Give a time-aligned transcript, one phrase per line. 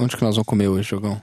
[0.00, 1.20] Onde que nós vamos comer hoje, Jogão?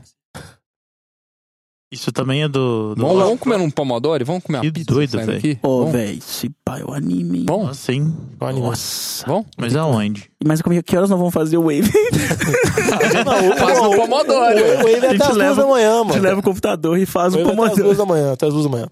[1.91, 2.93] Isso também é do.
[2.93, 3.01] do...
[3.01, 4.23] Vamos, vamos comer um pomodoro?
[4.23, 5.59] Vamos comer uma Que pizza doido, velho.
[5.63, 7.45] Ô, velho, esse pai, o anime.
[7.45, 8.15] Bom, Nossa, hein?
[8.39, 9.25] Nossa.
[9.25, 9.43] bom?
[9.57, 10.29] Mas aonde?
[10.45, 11.89] Mas como é- que horas nós vamos fazer o Wave?
[13.57, 14.59] Faz no pomodoro.
[14.59, 16.21] O Wave é A até gente as duas leva- da manhã, A gente mano.
[16.23, 17.97] leva o computador e faz O o Wave é até as duas pomodoro.
[17.97, 18.87] da manhã, até as duas da manhã.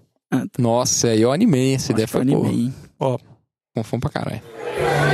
[0.58, 1.74] Nossa, aí eu animei.
[1.74, 2.48] Essa ideia foi boa.
[2.98, 3.16] Ó,
[3.76, 4.42] Com fome pra caralho.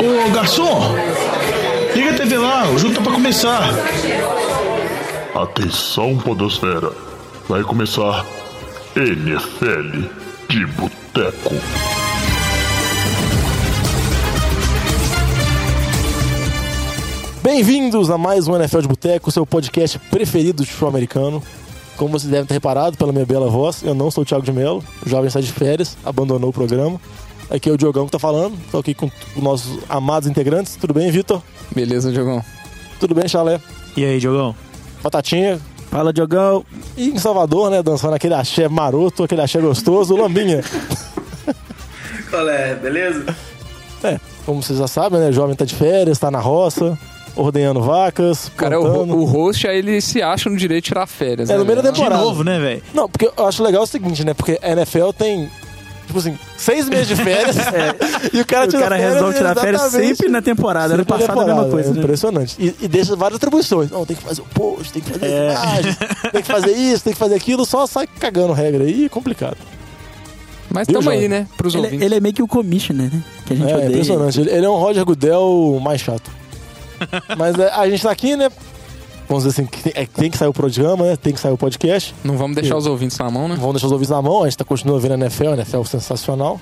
[0.01, 0.81] Ô garçom,
[1.95, 3.63] liga a TV lá, o jogo tá pra começar.
[5.35, 6.91] Atenção, Podosfera.
[7.49, 8.27] Vai começar
[8.97, 10.09] NFL
[10.49, 11.55] de Boteco.
[17.43, 21.43] Bem-vindos a mais um NFL de Boteco, seu podcast preferido de futebol americano.
[21.97, 24.53] Como vocês devem ter reparado pela minha bela voz, eu não sou o Thiago de
[24.53, 27.01] Mello, o jovem sai de férias, abandonou o programa.
[27.51, 30.77] Aqui é o Diogão que tá falando, tô aqui com os nossos amados integrantes.
[30.77, 31.43] Tudo bem, Vitor?
[31.75, 32.43] Beleza, Diogão?
[32.99, 33.61] Tudo bem, Chalé?
[33.97, 34.55] E aí, Diogão?
[35.03, 35.61] Batatinha?
[35.91, 36.65] Fala, Diogão.
[36.97, 40.63] E em Salvador, né, dançando aquele axé maroto, aquele axé gostoso, Lambinha.
[42.31, 42.75] Qual é?
[42.75, 43.37] Beleza?
[44.03, 46.99] É, como vocês já sabem, né, o jovem tá de férias, tá na roça,
[47.37, 49.15] ordenhando vacas, Cara, plantando.
[49.15, 51.49] o, o host, aí ele se acha no direito de tirar férias.
[51.49, 51.95] É, né, no meio da velho?
[51.95, 52.23] De Temporada.
[52.25, 52.83] novo, né, velho?
[52.93, 54.35] Não, porque eu acho legal o seguinte, né?
[54.35, 55.49] Porque a NFL tem,
[56.15, 57.57] tipo assim, seis meses de férias
[58.33, 60.95] e o cara, O cara férias resolve tirar férias sempre na temporada.
[60.95, 61.91] Ano passado a mesma temporada, coisa.
[61.91, 61.99] É né?
[62.01, 62.57] impressionante.
[62.59, 63.91] E, e deixa várias atribuições.
[63.91, 65.49] Não, tem que fazer o post, tem que fazer É.
[65.55, 65.97] as imagens,
[66.33, 69.57] tem que fazer isso, tem que fazer aquilo, só sai cagando regra aí, é complicado.
[70.71, 71.47] Mas Viu, tamo aí, né?
[71.57, 72.05] Pros Ele, ouvintes.
[72.07, 73.23] ele é meio que o commissioner, né?
[73.47, 73.89] Que a gente É, odeia.
[73.91, 74.41] impressionante.
[74.41, 76.31] Ele, ele é um Roger Goodell mais chato.
[77.37, 78.49] Mas é, a gente tá aqui, né?
[79.29, 81.17] Vamos dizer assim, que tem, é, tem que sair o programa, né?
[81.17, 82.15] Tem que sair o podcast.
[82.23, 83.57] Não vamos deixar Eu- os ouvintes na mão, né?
[83.57, 85.83] Vamos deixar os ouvidos na mão, a gente tá continuando vendo a NFL, a NFL
[85.85, 86.61] sensacional.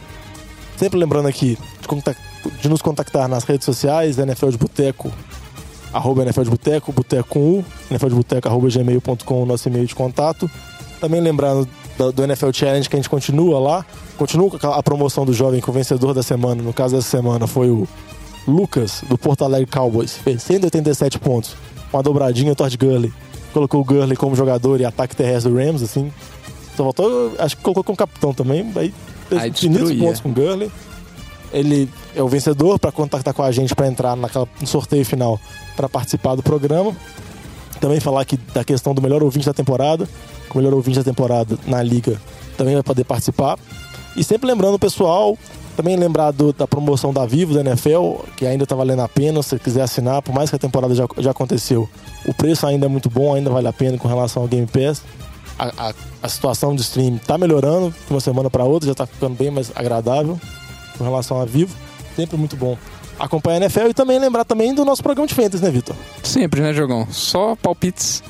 [0.76, 2.16] Sempre lembrando aqui de,
[2.62, 5.12] de nos contactar nas redes sociais, NFL de Boteco,
[5.92, 9.94] arroba NFL de Boteco, Boteco com U, NFL de Boteco, arroba gmail.com, nosso e-mail de
[9.94, 10.50] contato.
[11.00, 11.68] Também lembrando
[11.98, 13.86] do, do NFL Challenge que a gente continua lá,
[14.16, 17.46] continua com a promoção do jovem, que o vencedor da semana, no caso dessa semana,
[17.46, 17.86] foi o
[18.46, 21.54] Lucas, do Porto Alegre Cowboys, fez 187 pontos,
[21.92, 23.12] uma dobradinha, Todd Gurley.
[23.52, 26.10] Colocou o Gurley como jogador e ataque terrestre do Rams, assim.
[26.76, 28.94] Só faltou, acho que colocou como capitão também, aí
[29.28, 30.70] fez infinitos pontos com o Gurley.
[31.52, 35.38] Ele é o vencedor para contactar com a gente para entrar naquela, no sorteio final
[35.76, 36.96] para participar do programa.
[37.78, 40.08] Também falar aqui da questão do melhor ouvinte da temporada.
[40.50, 42.20] O melhor ouvinte da temporada na liga
[42.56, 43.58] também vai poder participar.
[44.16, 45.36] E sempre lembrando o pessoal,
[45.76, 49.42] também lembrar do- da promoção da Vivo, da NFL, que ainda está valendo a pena,
[49.42, 51.88] se você quiser assinar, por mais que a temporada já, já aconteceu.
[52.26, 55.02] O preço ainda é muito bom, ainda vale a pena com relação ao Game Pass.
[55.58, 59.06] A, a, a situação de stream está melhorando de uma semana para outra, já está
[59.06, 60.38] ficando bem mais agradável
[60.98, 61.74] com relação a Vivo.
[62.16, 62.76] Sempre muito bom
[63.18, 65.94] acompanhar a NFL e também lembrar também do nosso programa de Fantasy, né, Vitor?
[66.22, 67.06] Sempre, né, Diogão?
[67.10, 68.22] Só palpites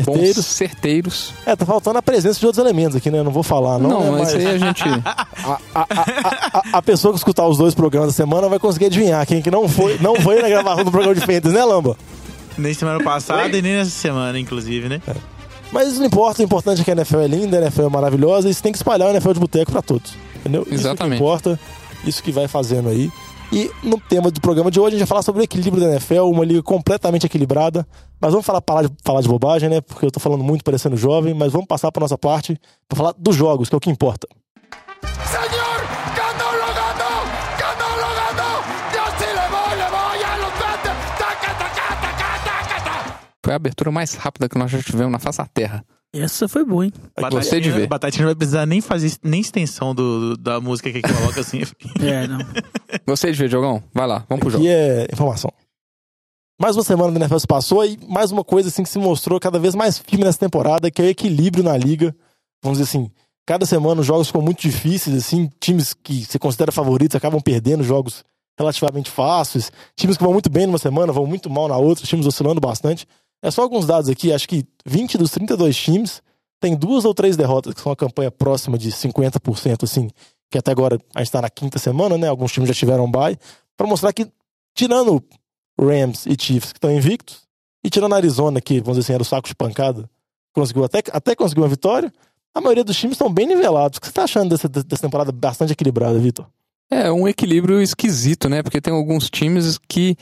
[0.00, 0.46] bons, Certeiros.
[0.46, 1.34] certeiros.
[1.44, 3.18] É, tá faltando a presença de outros elementos aqui, né?
[3.18, 3.90] Eu Não vou falar, não.
[3.90, 4.18] Não, né?
[4.20, 4.82] mas aí a gente...
[5.04, 8.86] a, a, a, a, a pessoa que escutar os dois programas da semana vai conseguir
[8.86, 11.96] adivinhar quem que não foi, não foi na gravação do programa de Fantasy, né, Lamba?
[12.56, 15.00] Nem semana passada e nem nessa semana, inclusive, né?
[15.72, 17.88] Mas isso não importa, o importante é que a NFL é linda, a NFL é
[17.88, 20.14] maravilhosa e você tem que espalhar o NFL de boteco pra todos.
[20.36, 20.62] Entendeu?
[20.66, 21.18] Isso Exatamente.
[21.18, 21.58] que importa,
[22.04, 23.10] isso que vai fazendo aí.
[23.52, 25.90] E no tema do programa de hoje, a gente vai falar sobre o equilíbrio da
[25.90, 27.86] NFL, uma liga completamente equilibrada.
[28.18, 29.82] Mas vamos falar, parar de falar de bobagem, né?
[29.82, 32.58] Porque eu tô falando muito parecendo jovem, mas vamos passar pra nossa parte
[32.88, 34.26] pra falar dos jogos, que é o que importa.
[35.26, 35.80] Señor,
[36.16, 37.12] ganó, lo ganó,
[37.58, 38.62] ganó, lo ganó.
[38.90, 41.18] Dios sí le voy, le voy a los duendes.
[41.18, 43.20] Taca, taca, taca, taca, taca.
[43.44, 45.84] Foi a abertura mais rápida que nós já tivemos na face da Terra.
[46.14, 46.92] Essa foi boa, hein?
[47.30, 47.86] Gostei de ver.
[47.86, 51.62] Batatinha não vai precisar nem fazer nem extensão do, do- da música que coloca assim.
[52.02, 52.38] É, não.
[53.06, 53.82] Gostei de ver, Diogão.
[53.94, 54.62] Vai lá, vamos pro jogo.
[54.62, 55.50] Aqui é informação.
[56.60, 59.40] Mais uma semana do NFL se passou e mais uma coisa assim que se mostrou
[59.40, 62.14] cada vez mais firme nessa temporada, que é o equilíbrio na liga.
[62.62, 63.10] Vamos dizer assim,
[63.46, 67.82] cada semana os jogos ficam muito difíceis, assim, times que você considera favoritos acabam perdendo
[67.82, 68.22] jogos
[68.58, 72.26] relativamente fáceis, times que vão muito bem numa semana, vão muito mal na outra, times
[72.26, 73.08] oscilando bastante.
[73.42, 76.22] É só alguns dados aqui, acho que 20 dos 32 times
[76.60, 80.08] tem duas ou três derrotas, que são uma campanha próxima de 50%, assim,
[80.48, 82.28] que até agora a gente tá na quinta semana, né?
[82.28, 83.36] Alguns times já tiveram bye,
[83.76, 84.30] para mostrar que,
[84.74, 85.22] tirando
[85.78, 87.42] Rams e Chiefs, que estão invictos,
[87.84, 90.08] e tirando a Arizona, que, vamos dizer assim, era o saco de pancada,
[90.52, 92.12] conseguiu até, até conseguiu uma vitória,
[92.54, 93.96] a maioria dos times estão bem nivelados.
[93.96, 96.46] O que você tá achando dessa, dessa temporada bastante equilibrada, Vitor?
[96.90, 98.62] É um equilíbrio esquisito, né?
[98.62, 100.14] Porque tem alguns times que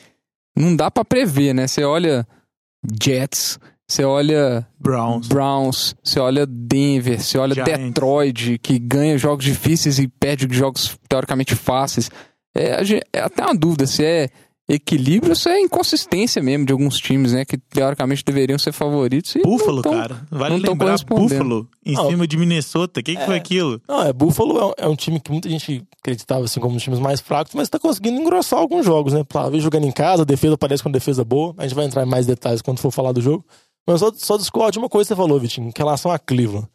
[0.57, 1.67] não dá pra prever, né?
[1.67, 2.27] Você olha
[3.03, 5.29] Jets, você olha Browns.
[5.29, 7.85] Browns, você olha Denver, você olha Giants.
[7.87, 12.11] Detroit, que ganha jogos difíceis e perde jogos teoricamente fáceis.
[12.55, 12.81] É,
[13.12, 14.29] é até uma dúvida se é
[14.73, 17.45] equilíbrio, isso é inconsistência mesmo de alguns times, né?
[17.45, 19.35] Que teoricamente deveriam ser favoritos.
[19.37, 20.27] E Buffalo, não tão- cara.
[20.31, 21.29] Vale não lembrar, correspondendo.
[21.29, 22.09] Buffalo em Não.
[22.11, 23.01] cima de Minnesota.
[23.01, 23.81] O que, que foi aquilo?
[23.89, 26.77] Não, é, Buffalo é um, é um time que muita gente acreditava assim como um
[26.77, 29.25] dos times mais fracos, mas tá conseguindo engrossar alguns jogos, né?
[29.29, 31.55] Talvez jogando em casa, a defesa parece com defesa boa.
[31.59, 33.45] A gente vai entrar em mais detalhes quando for falar do jogo.
[33.87, 36.69] Mas só, só discordo de uma coisa que você falou, Vitinho, em relação a Cleveland.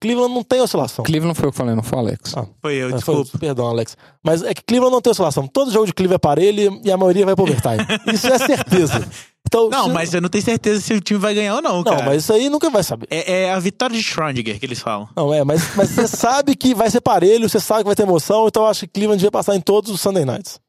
[0.00, 1.04] Cleveland não tem oscilação.
[1.04, 2.36] Cleveland foi o que eu falei, não foi o Alex.
[2.36, 3.38] Ah, Foi eu, É, foi- desculpa.
[3.38, 3.96] perdão, Alex.
[4.24, 5.46] Mas é que Cleveland não tem oscilação.
[5.48, 7.78] Todo jogo de Cleveland é parelho e a maioria vai pro overtime.
[8.14, 9.08] Isso é certeza.
[9.46, 11.76] Então, Não, se- mas eu não tenho certeza se o time vai ganhar ou não,
[11.78, 12.04] Não, cara.
[12.04, 13.06] mas isso aí nunca vai saber.
[13.10, 15.08] É, é a vitória de Schrödinger que eles falam.
[15.16, 18.02] Não, é, mas, mas você sabe que vai ser parelho, você sabe que vai ter
[18.02, 20.60] emoção, então eu acho que Cleveland devia passar em todos os Sunday Nights.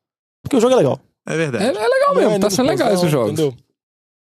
[0.42, 0.98] Porque o jogo é legal.
[1.28, 1.66] É É, verdade.
[1.66, 3.34] é legal Não mesmo, é tá sendo legal esses jogos.
[3.34, 3.54] entendeu?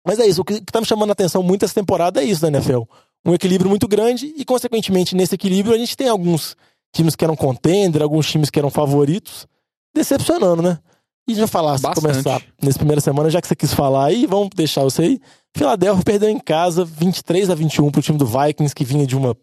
[0.06, 2.24] Mas é isso, o que que tá me chamando a atenção muito essa temporada é
[2.26, 2.82] isso da NFL.
[3.24, 6.56] Um equilíbrio muito grande e, consequentemente, nesse equilíbrio a gente tem alguns
[6.94, 9.46] times que eram contender, alguns times que eram favoritos,
[9.94, 10.78] decepcionando, né?
[11.26, 14.50] E já falar, se começar nessa primeira semana, já que você quis falar aí, vamos
[14.54, 15.20] deixar você aí.
[15.56, 19.34] Philadelphia perdeu em casa 23 a 21 pro time do Vikings, que vinha de uma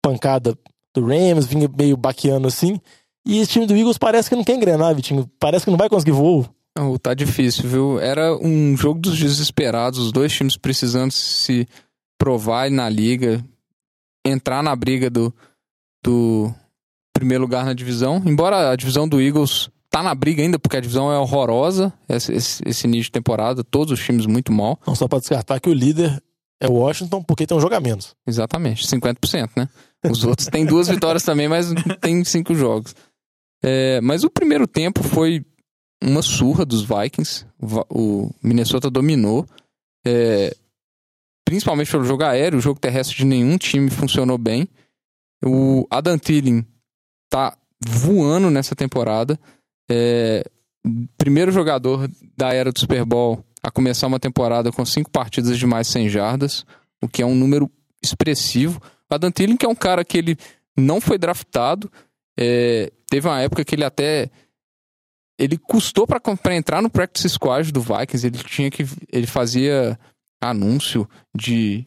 [0.00, 0.56] pancada
[0.94, 2.80] do Rams, vinha meio baqueando assim.
[3.26, 5.28] E esse time do Eagles parece que não quer engrenar, Vitinho.
[5.40, 6.46] Parece que não vai conseguir voo.
[6.76, 8.00] Não, tá difícil, viu?
[8.00, 11.66] Era um jogo dos desesperados, os dois times precisando se
[12.24, 13.44] provar na liga,
[14.24, 15.30] entrar na briga do,
[16.02, 16.50] do
[17.12, 18.22] primeiro lugar na divisão.
[18.24, 22.32] Embora a divisão do Eagles tá na briga ainda, porque a divisão é horrorosa, esse,
[22.32, 24.80] esse, esse início de temporada, todos os times muito mal.
[24.86, 26.18] Não, só pra descartar que o líder
[26.58, 28.16] é o Washington, porque tem um jogo a menos.
[28.26, 29.68] Exatamente, 50%, né?
[30.10, 32.96] Os outros têm duas vitórias também, mas tem cinco jogos.
[33.62, 35.44] É, mas o primeiro tempo foi
[36.02, 37.44] uma surra dos Vikings.
[37.90, 39.46] O Minnesota dominou.
[40.06, 40.56] É,
[41.44, 44.68] principalmente pelo jogo aéreo, o jogo terrestre de nenhum time funcionou bem.
[45.44, 46.66] O Adam Thielen
[47.28, 49.38] tá voando nessa temporada.
[49.90, 50.44] É,
[51.18, 55.66] primeiro jogador da era do Super Bowl a começar uma temporada com cinco partidas de
[55.66, 56.66] mais 100 jardas,
[57.02, 57.70] o que é um número
[58.02, 58.80] expressivo.
[59.10, 60.36] O Adam Thielen, que é um cara que ele
[60.76, 61.90] não foi draftado,
[62.38, 64.30] é, teve uma época que ele até
[65.38, 66.20] ele custou pra
[66.54, 69.98] entrar no practice squad do Vikings, ele tinha que ele fazia
[70.50, 71.86] anúncio de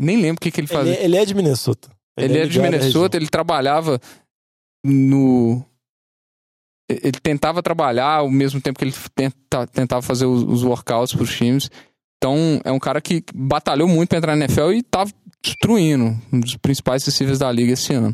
[0.00, 0.94] nem lembro o que, que ele Ele, fazia.
[0.94, 1.90] é- ele é de Minnesota.
[2.18, 4.00] Ele é de ligado à Minnesota, ele trabalhava
[4.84, 5.64] no.
[6.90, 11.34] Ele tentava trabalhar ao mesmo tempo que ele tenta- tentava fazer os, os workouts pros
[11.36, 11.70] times.
[12.18, 15.04] Então, é um cara que batalhou muito pra entrar na NFL e tá
[15.42, 18.12] destruindo um dos principais receivers da liga esse ano.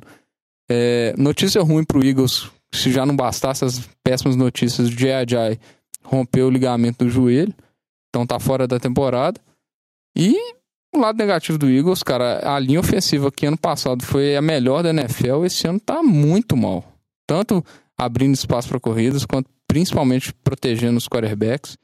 [0.71, 5.59] É, notícia ruim pro Eagles, se já não bastasse as péssimas notícias, o J.I.J.
[6.05, 7.55] rompeu o ligamento do joelho,
[8.17, 9.39] então tá fora da temporada.
[10.17, 10.35] E
[10.95, 14.83] o lado negativo do Eagles, cara, a linha ofensiva que ano passado foi a melhor
[14.83, 16.83] da NFL, esse ano tá muito mal.
[17.29, 17.63] Tanto
[17.99, 21.77] abrindo espaço para corridas, quanto principalmente protegendo os quarterbacks.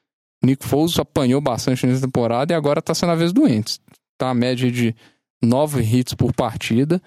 [0.43, 3.79] Nick Foles apanhou bastante nessa temporada e agora tá sendo a vez doente.
[4.19, 4.94] Tá a média de
[5.43, 7.00] nove hits por partida.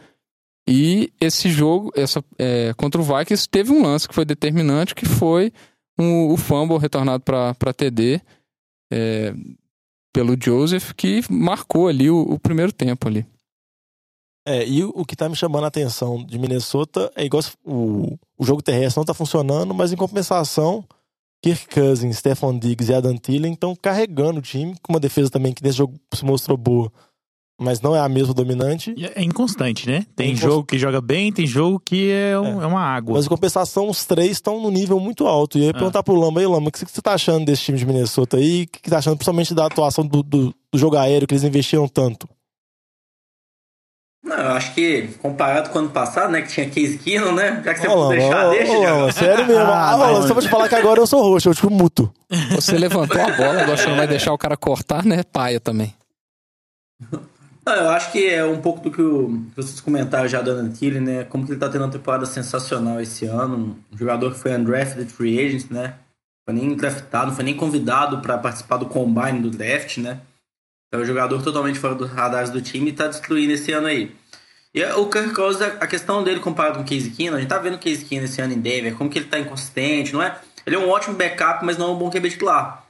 [0.68, 5.06] E esse jogo, essa, é, contra o Vikings, teve um lance que foi determinante, que
[5.06, 5.52] foi
[5.98, 8.22] um- o fumble retornado para TD
[8.92, 9.34] é,
[10.14, 13.26] pelo Joseph, que marcou ali o, o primeiro tempo ali.
[14.48, 18.46] É, e o, que tá me chamando a atenção de Minnesota é igual o, o
[18.46, 20.86] jogo terrestre não tá funcionando, mas em compensação,
[21.44, 25.52] Kirk Cousins, Stephon Diggs e Adam Thielen estão carregando o time, com uma defesa também
[25.52, 26.92] que nesse jogo se mostrou boa,
[27.60, 28.94] mas não é a mesma dominante.
[28.98, 30.06] E É inconstante, né?
[30.16, 33.16] Tem É inconst- jogo que joga bem, tem jogo que é, um- é uma água.
[33.16, 35.58] Mas em compensação, os três estão no nível muito alto.
[35.58, 35.74] E eu ia Ah.
[35.74, 38.64] perguntar pro Lamba, aí, Lamba, o que você tá achando desse time de Minnesota aí?
[38.64, 41.44] O que você tá achando principalmente da atuação do, do, do jogo aéreo que eles
[41.44, 42.28] investiram tanto?
[44.24, 47.62] Não, eu acho que comparado com o ano passado, né, que tinha Case Keenum, né?
[47.64, 48.94] Já que você Lamba, deixar, deixa, já.
[48.96, 49.62] Lamba, sério mesmo.
[49.70, 51.70] Ah, Ah, Lamba, mas- só vou te falar que agora eu sou roxo, eu tipo
[51.70, 52.12] muto.
[52.56, 55.22] Você levantou a bola, agora você não vai deixar o cara cortar, né?
[55.24, 55.94] Paia também.
[57.66, 60.52] Não, eu acho que é um pouco do que, o, que vocês comentaram já do
[60.52, 61.24] Antilli, né?
[61.24, 63.80] Como que ele tá tendo uma temporada sensacional esse ano.
[63.92, 65.96] Um jogador que foi undrafted free agent, né?
[66.48, 70.22] Foi nem draftado, não foi nem convidado para participar do combine do draft, né?
[70.88, 73.88] Então, é um jogador totalmente fora dos radares do time e tá destruindo esse ano
[73.88, 74.16] aí.
[74.72, 77.58] E o Kirk Cousins, a questão dele comparado com o Case Keenum, a gente tá
[77.58, 80.38] vendo o Case Keenum esse ano em Denver, como que ele tá inconsistente, não é?
[80.68, 82.86] Ele é um ótimo backup, mas não é um bom QB titular.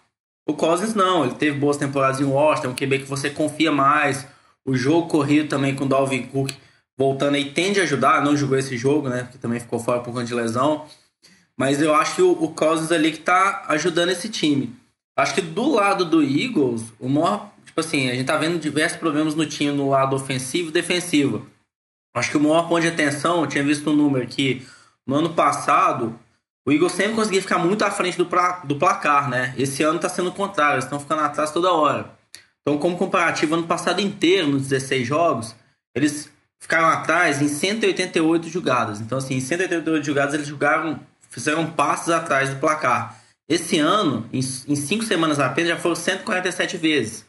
[0.47, 4.27] O Cousins não, ele teve boas temporadas em Washington, um QB que você confia mais.
[4.65, 6.51] O jogo corrido também com o Dalvin Cook
[6.97, 9.27] voltando aí tende a ajudar, não jogou esse jogo, né?
[9.31, 10.85] Que também ficou fora por conta de lesão.
[11.57, 14.75] Mas eu acho que o, o Cousins ali que tá ajudando esse time.
[15.17, 17.51] Acho que do lado do Eagles, o maior.
[17.65, 21.45] Tipo assim, a gente tá vendo diversos problemas no time no lado ofensivo e defensivo.
[22.15, 24.65] Acho que o maior ponto de atenção, eu tinha visto um número que
[25.05, 26.17] no ano passado,
[26.65, 29.53] o Eagles sempre conseguia ficar muito à frente do, pra- do placar, né?
[29.57, 32.09] Esse ano tá sendo o contrário, eles estão ficando atrás toda hora.
[32.67, 35.55] Então, como comparativo, ano passado inteiro, nos 16 jogos,
[35.93, 38.99] eles ficaram atrás em 188 jogadas.
[38.99, 43.21] Então, assim, em 188 jogadas, eles jogaram, fizeram passos atrás do placar.
[43.47, 47.23] Esse ano, em, em cinco semanas apenas, já foram 147 vezes.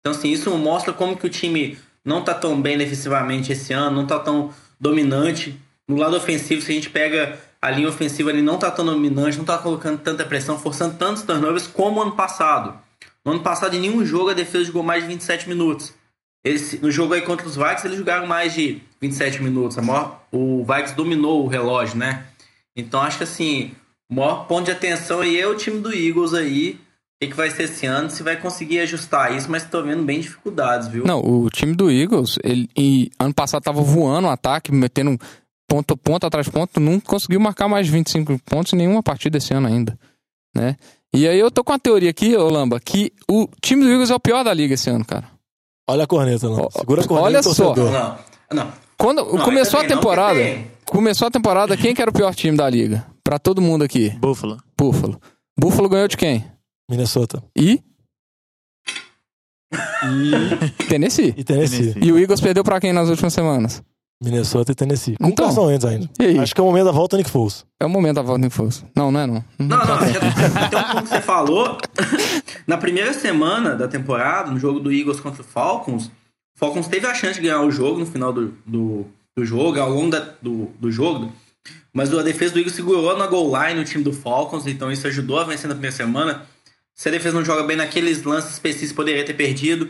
[0.00, 3.96] Então, assim, isso mostra como que o time não tá tão bem defensivamente esse ano,
[3.96, 5.58] não tá tão dominante.
[5.88, 9.38] No lado ofensivo, se a gente pega a linha ofensiva, ele não tá tão dominante,
[9.38, 12.78] não tá colocando tanta pressão, forçando tantos turnovers como ano passado.
[13.28, 15.92] No ano passado, em nenhum jogo, a defesa jogou mais de 27 minutos.
[16.42, 19.76] Eles, no jogo aí contra os Vikings, eles jogaram mais de 27 minutos.
[19.76, 22.24] A maior, o Vikings dominou o relógio, né?
[22.74, 23.72] Então, acho que assim,
[24.10, 26.70] o maior ponto de atenção aí é o time do Eagles aí.
[26.70, 26.78] O
[27.20, 30.20] que, que vai ser esse ano, se vai conseguir ajustar isso, mas tô vendo bem
[30.20, 31.04] dificuldades, viu?
[31.04, 35.18] Não, o time do Eagles, ele, e ano passado tava voando o ataque, metendo
[35.68, 39.52] ponto, ponto atrás ponto, não conseguiu marcar mais de 25 pontos em nenhuma partida esse
[39.52, 39.98] ano ainda,
[40.56, 40.76] né?
[41.14, 44.10] E aí eu tô com a teoria aqui, ô Lamba, que o time do Eagles
[44.10, 45.24] é o pior da liga esse ano, cara.
[45.88, 46.48] Olha a corneta.
[46.48, 47.74] Ó, Segura a corneta, olha só.
[47.74, 48.18] Não,
[48.52, 48.72] não.
[48.98, 50.40] Quando Não, começou aí a temporada,
[50.86, 53.06] começou a temporada, quem que era o pior time da liga?
[53.24, 54.58] Pra todo mundo aqui, Buffalo.
[54.76, 55.20] Buffalo.
[55.58, 56.44] Buffalo ganhou de quem?
[56.90, 57.42] Minnesota.
[57.56, 57.80] E
[60.02, 61.34] E, Tennessee.
[61.36, 61.44] e.
[61.44, 61.94] Tennessee.
[62.00, 63.82] E o Eagles perdeu pra quem nas últimas semanas?
[64.22, 65.16] Minnesota e Tennessee.
[65.16, 65.46] Com Então.
[65.46, 66.10] Carson Wentz ainda.
[66.18, 66.38] E aí?
[66.38, 67.64] Acho que é o momento da volta Nick Foles.
[67.78, 68.84] É o momento da volta em força.
[68.96, 69.44] Não, não é não.
[69.58, 70.20] Não, não, já,
[70.68, 71.78] tem um ponto que você falou.
[72.66, 76.10] Na primeira semana da temporada, no jogo do Eagles contra o Falcons, o
[76.58, 79.06] Falcons teve a chance de ganhar o jogo no final do, do,
[79.36, 81.32] do jogo, ao longo da- do, do jogo,
[81.94, 85.06] mas a defesa do Eagles segurou na goal line o time do Falcons, então isso
[85.06, 86.42] ajudou a vencer na primeira semana.
[86.94, 89.88] Se a defesa não joga bem naqueles lances específicos, poderia ter perdido.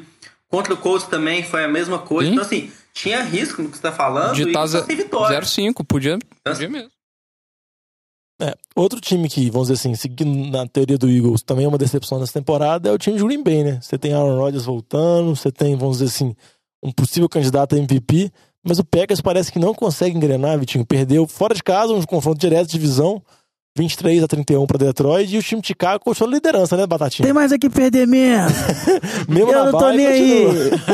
[0.51, 2.29] Contra o Colts também foi a mesma coisa.
[2.29, 2.35] Sim.
[2.35, 5.41] Então, assim, tinha risco no que você está falando De e tá tá sem vitória.
[5.41, 6.91] 0-5, podia, podia mesmo.
[8.41, 11.79] É, outro time que, vamos dizer assim, seguindo na teoria do Eagles, também é uma
[11.79, 13.81] decepção nessa temporada, é o time de Green Bay, né?
[13.83, 16.37] Você tem Aaron Rodgers voltando, você tem, vamos dizer assim,
[16.81, 18.31] um possível candidato a MVP,
[18.65, 20.87] mas o Packers parece que não consegue engrenar, Vitinho.
[20.87, 23.21] Perdeu fora de casa, um confronto direto de divisão,
[23.79, 27.25] 23 a 31 para Detroit, e o time de Chicago continuou a liderança, né, Batatinha?
[27.25, 28.55] Tem mais aqui perder mesmo.
[29.29, 30.45] Mesmo Eu na não tô nem aí.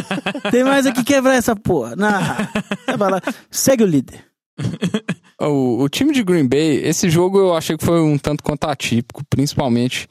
[0.50, 1.96] Tem mais aqui quebrar essa porra.
[1.96, 2.10] Não.
[3.50, 4.24] Segue o líder.
[5.40, 8.64] O, o time de Green Bay, esse jogo eu achei que foi um tanto quanto
[8.64, 10.08] atípico, principalmente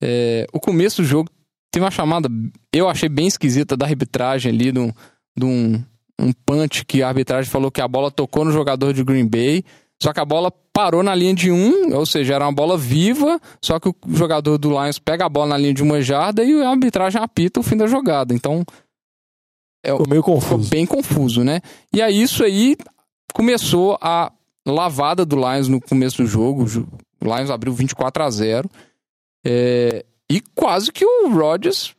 [0.00, 1.30] é, o começo do jogo
[1.70, 2.28] teve uma chamada,
[2.72, 4.92] eu achei bem esquisita da arbitragem ali, de um,
[5.36, 5.84] de um,
[6.20, 9.64] um punch que a arbitragem falou que a bola tocou no jogador de Green Bay,
[10.02, 13.40] só que a bola parou na linha de um, ou seja, era uma bola viva,
[13.62, 16.62] só que o jogador do Lions pega a bola na linha de uma jarda e
[16.62, 18.32] a arbitragem apita o fim da jogada.
[18.34, 18.64] Então,
[19.84, 20.70] Ficou meio ficou confuso.
[20.70, 21.60] bem confuso, né?
[21.92, 22.76] E aí isso aí
[23.32, 24.30] começou a
[24.66, 26.64] lavada do Lions no começo do jogo.
[27.20, 28.70] O Lions abriu 24 a 0.
[29.46, 31.94] É, e quase que o Rodgers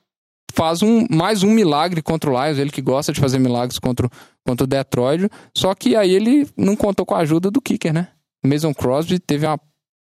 [0.54, 4.08] faz um, mais um milagre contra o Lions, ele que gosta de fazer milagres contra,
[4.08, 4.10] o-
[4.50, 5.30] contra o Detroit.
[5.56, 8.08] Só que aí ele não contou com a ajuda do kicker, né?
[8.44, 9.60] Mason Crosby teve uma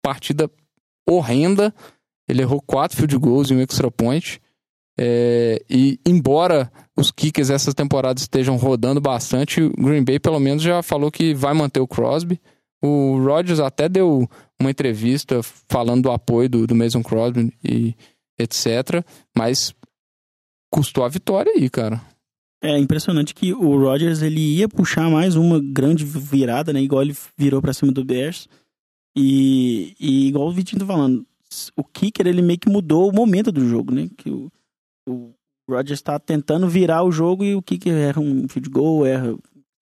[0.03, 0.51] partida
[1.09, 1.75] horrenda.
[2.29, 4.41] Ele errou quatro field goals e um extra point.
[5.01, 10.63] É, e embora os kickers essa temporada estejam rodando bastante, o Green Bay pelo menos
[10.63, 12.41] já falou que vai manter o Crosby.
[12.83, 14.29] O Rodgers até deu
[14.61, 17.95] uma entrevista falando do apoio do, do Mason Crosby e
[18.39, 19.05] etc.
[19.37, 19.75] Mas
[20.71, 22.01] custou a vitória aí, cara.
[22.61, 26.81] É impressionante que o Rodgers ele ia puxar mais uma grande virada, né?
[26.81, 28.49] Igual ele virou pra cima do Bears.
[29.17, 31.25] E, e igual o Vitinho tá falando,
[31.77, 34.09] o kicker ele meio que mudou o momento do jogo, né?
[34.17, 34.51] Que o,
[35.09, 35.33] o
[35.69, 39.37] Rodgers tá tentando virar o jogo e o kicker erra um field goal, erra.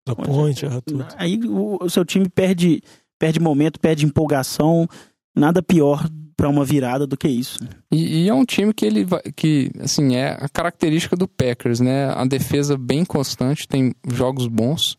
[0.07, 1.07] Da ponte, erra tudo.
[1.17, 2.83] Aí o, o seu time perde,
[3.19, 4.87] perde momento, perde empolgação.
[5.35, 7.59] Nada pior pra uma virada do que isso.
[7.91, 11.81] E, e é um time que ele vai, que assim é a característica do Packers,
[11.81, 12.11] né?
[12.11, 14.97] A defesa bem constante, tem jogos bons,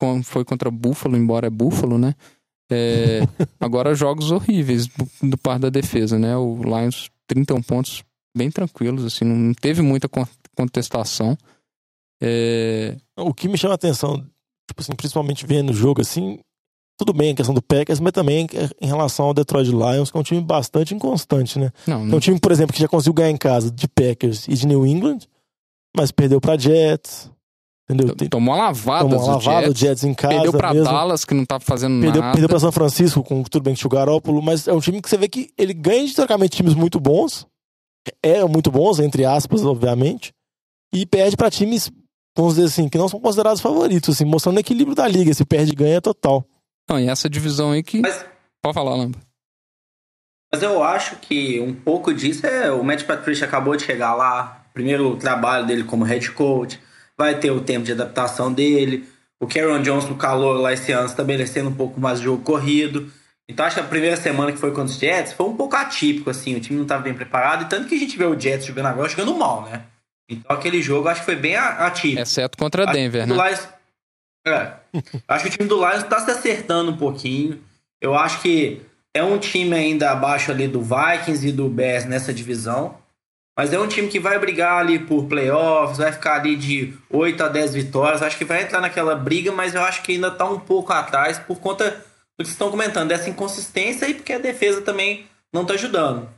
[0.00, 2.14] como foi contra Buffalo, embora é Buffalo, né?
[2.70, 3.20] É,
[3.60, 6.36] agora jogos horríveis do, do par da defesa, né?
[6.36, 8.02] O Lions 31 pontos
[8.36, 11.36] bem tranquilos, assim, não teve muita con- contestação.
[12.20, 14.16] É, O que me chama a atenção,
[14.68, 16.38] tipo assim, principalmente vendo o jogo assim,
[17.04, 18.46] tudo bem a questão do Packers, mas também
[18.80, 21.70] em relação ao Detroit Lions, que é um time bastante inconstante, né?
[21.86, 24.54] não, É um time, por exemplo, que já conseguiu ganhar em casa de Packers e
[24.54, 25.18] de New England,
[25.96, 27.30] mas perdeu pra Jets,
[27.90, 28.14] entendeu?
[28.30, 30.84] Tomou uma lavada, tomou uma lavada, Jets, Jets em casa perdeu pra mesmo.
[30.86, 32.32] Dallas, que não tá fazendo Perdeu, nada.
[32.32, 35.10] perdeu pra São Francisco, com tudo bem que o Garópolo, mas é um time que
[35.10, 37.46] você vê que ele ganha historicamente times muito bons,
[38.22, 40.32] é muito bons, entre aspas, obviamente,
[40.94, 41.90] e perde pra times,
[42.36, 45.44] vamos dizer assim, que não são considerados favoritos, assim, mostrando o equilíbrio da liga, esse
[45.44, 46.44] perde e ganha total.
[46.92, 48.00] Não, e essa divisão aí que...
[48.02, 48.24] Mas-
[48.60, 49.18] Pode falar, Lamba.
[50.52, 54.64] Mas eu acho que um pouco disso é o Matt Patricia acabou de chegar lá,
[54.74, 56.78] primeiro trabalho dele como head coach,
[57.16, 59.08] vai ter o tempo de adaptação dele.
[59.40, 63.10] O Cameron Jones no calor lá esse ano estabelecendo um pouco mais de jogo corrido.
[63.48, 66.28] Então acho que a primeira semana que foi contra os Jets foi um pouco atípico,
[66.30, 68.66] assim, o time não estava bem preparado, e tanto que a gente vê o Jets
[68.66, 69.82] jogando agora jogando mal, né?
[70.28, 72.20] Então aquele jogo acho que foi bem a- atípico.
[72.20, 73.34] Exceto contra Acho Denver, né?
[74.44, 74.72] É.
[75.28, 77.62] acho que o time do Lions tá se acertando um pouquinho.
[78.00, 78.82] Eu acho que
[79.14, 82.96] é um time ainda abaixo ali do Vikings e do Bears nessa divisão.
[83.56, 87.44] Mas é um time que vai brigar ali por playoffs, vai ficar ali de 8
[87.44, 88.22] a 10 vitórias.
[88.22, 91.38] Acho que vai entrar naquela briga, mas eu acho que ainda tá um pouco atrás
[91.38, 91.96] por conta do
[92.38, 96.28] que vocês estão comentando, dessa inconsistência e porque a defesa também não tá ajudando.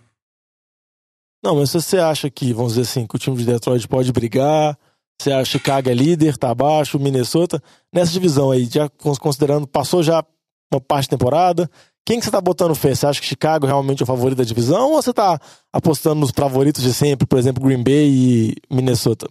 [1.42, 4.11] Não, mas se você acha que, vamos dizer assim, que o time de Detroit pode
[4.12, 4.76] brigar,
[5.21, 9.66] você acha que Chicago é líder, tá abaixo, Minnesota, nessa divisão aí, já cons- considerando,
[9.66, 10.25] passou já
[10.73, 11.71] uma parte da temporada,
[12.06, 12.94] quem que você tá botando fé?
[12.94, 15.40] Você acha que Chicago realmente é o favorito da divisão ou você tá
[15.73, 19.26] apostando nos favoritos de sempre, por exemplo, Green Bay e Minnesota?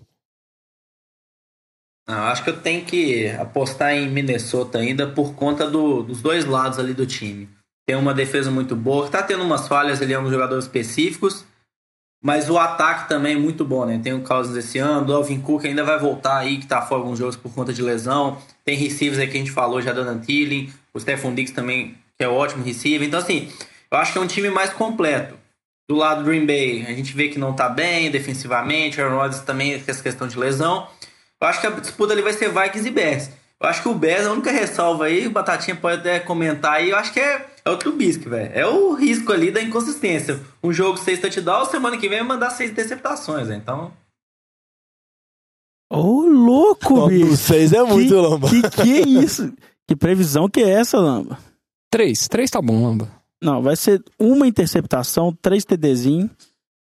[2.08, 6.46] Não, acho que eu tenho que apostar em Minnesota ainda por conta do- dos dois
[6.46, 7.48] lados ali do time.
[7.88, 11.46] Tem uma defesa muito boa, tá tendo umas falhas ali em alguns jogadores específicos,
[12.24, 14.00] mas o ataque também é muito bom, né?
[14.02, 17.02] Tem o Cousins esse ano, o Alvin Cook ainda vai voltar aí, que tá fora
[17.02, 18.38] alguns jogos por conta de lesão.
[18.64, 22.24] Tem receivers aí que a gente falou já da Tilling, o Stephon Diggs também, que
[22.24, 23.06] é ótimo receiver.
[23.06, 23.52] Então, assim,
[23.92, 25.36] eu acho que é um time mais completo.
[25.90, 29.42] Do lado do Green Bay, a gente vê que não tá bem defensivamente, Aaron Rodgers
[29.42, 30.88] também tem essa questão de lesão.
[31.42, 33.30] Eu acho que a disputa ali vai ser Vikings e Bears.
[33.62, 36.92] Eu acho que o Bears, a única ressalva aí, o Batatinha pode até comentar aí,
[36.92, 38.52] eu acho que é, é o Trubisky, velho.
[38.54, 40.40] É o risco ali da inconsistência.
[40.64, 43.56] Um jogo seis touchdowns, semana que vem vai mandar seis interceptações, né?
[43.56, 43.92] Então,
[45.92, 47.38] Ô, louco, Ó, bicho.
[47.38, 48.50] seis é muito, Lamba.
[48.50, 49.54] Que que é isso?
[49.88, 51.38] Que previsão que é essa, Lamba?
[51.92, 52.28] Três.
[52.28, 53.12] Três tá bom, Lamba.
[53.42, 56.30] Não, vai ser uma interceptação, três TDzinho.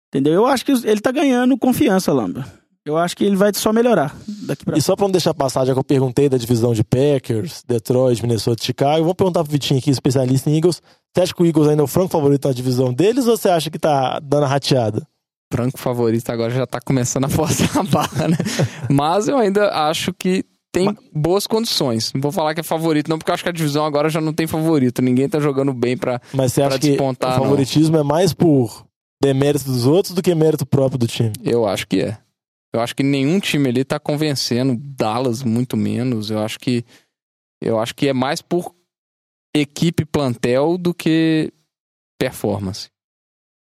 [0.10, 0.34] Entendeu?
[0.34, 2.46] Eu acho que ele tá ganhando confiança, Lamba.
[2.86, 4.16] Eu acho que ele vai só melhorar
[4.46, 6.84] daqui pra E só pra não deixar passar, já que eu perguntei da divisão de
[6.84, 10.82] Packers, Detroit, Minnesota, Chicago, eu vou perguntar pro Vitinho aqui, especialista em Eagles.
[11.14, 13.50] Você acha que o Eagles ainda é o franco favorito na divisão deles ou você
[13.50, 15.08] acha que tá dando a rateada?
[15.52, 18.38] Franco favorito agora já tá começando a forçar a barra, né?
[18.90, 22.12] Mas eu ainda acho que tem boas condições.
[22.14, 24.20] Não vou falar que é favorito, não, porque eu acho que a divisão agora já
[24.22, 25.02] não tem favorito.
[25.02, 26.20] Ninguém tá jogando bem pra.
[26.34, 27.44] Mas você Pra acha que despontar, o não.
[27.44, 28.86] favoritismo é mais por
[29.24, 31.32] demérito dos outros do que mérito próprio do time?
[31.44, 32.18] Eu acho que é.
[32.76, 34.76] Eu acho que nenhum time ali tá convencendo.
[34.78, 36.30] Dallas, muito menos.
[36.30, 36.84] Eu acho que.
[37.62, 38.76] Eu acho que é mais por
[39.56, 41.52] equipe plantel do que
[42.20, 42.90] performance.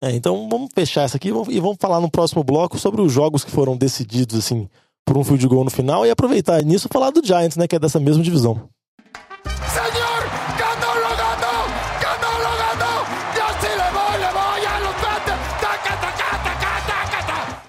[0.03, 3.45] É, então vamos fechar essa aqui e vamos- falar no próximo bloco sobre os jogos
[3.45, 4.69] que foram decididos assim
[5.07, 7.77] por um field goal no final e aproveitar nisso e falar do Giants, né, que
[7.77, 8.69] é dessa mesma divisão.
[9.73, 10.04] Señor,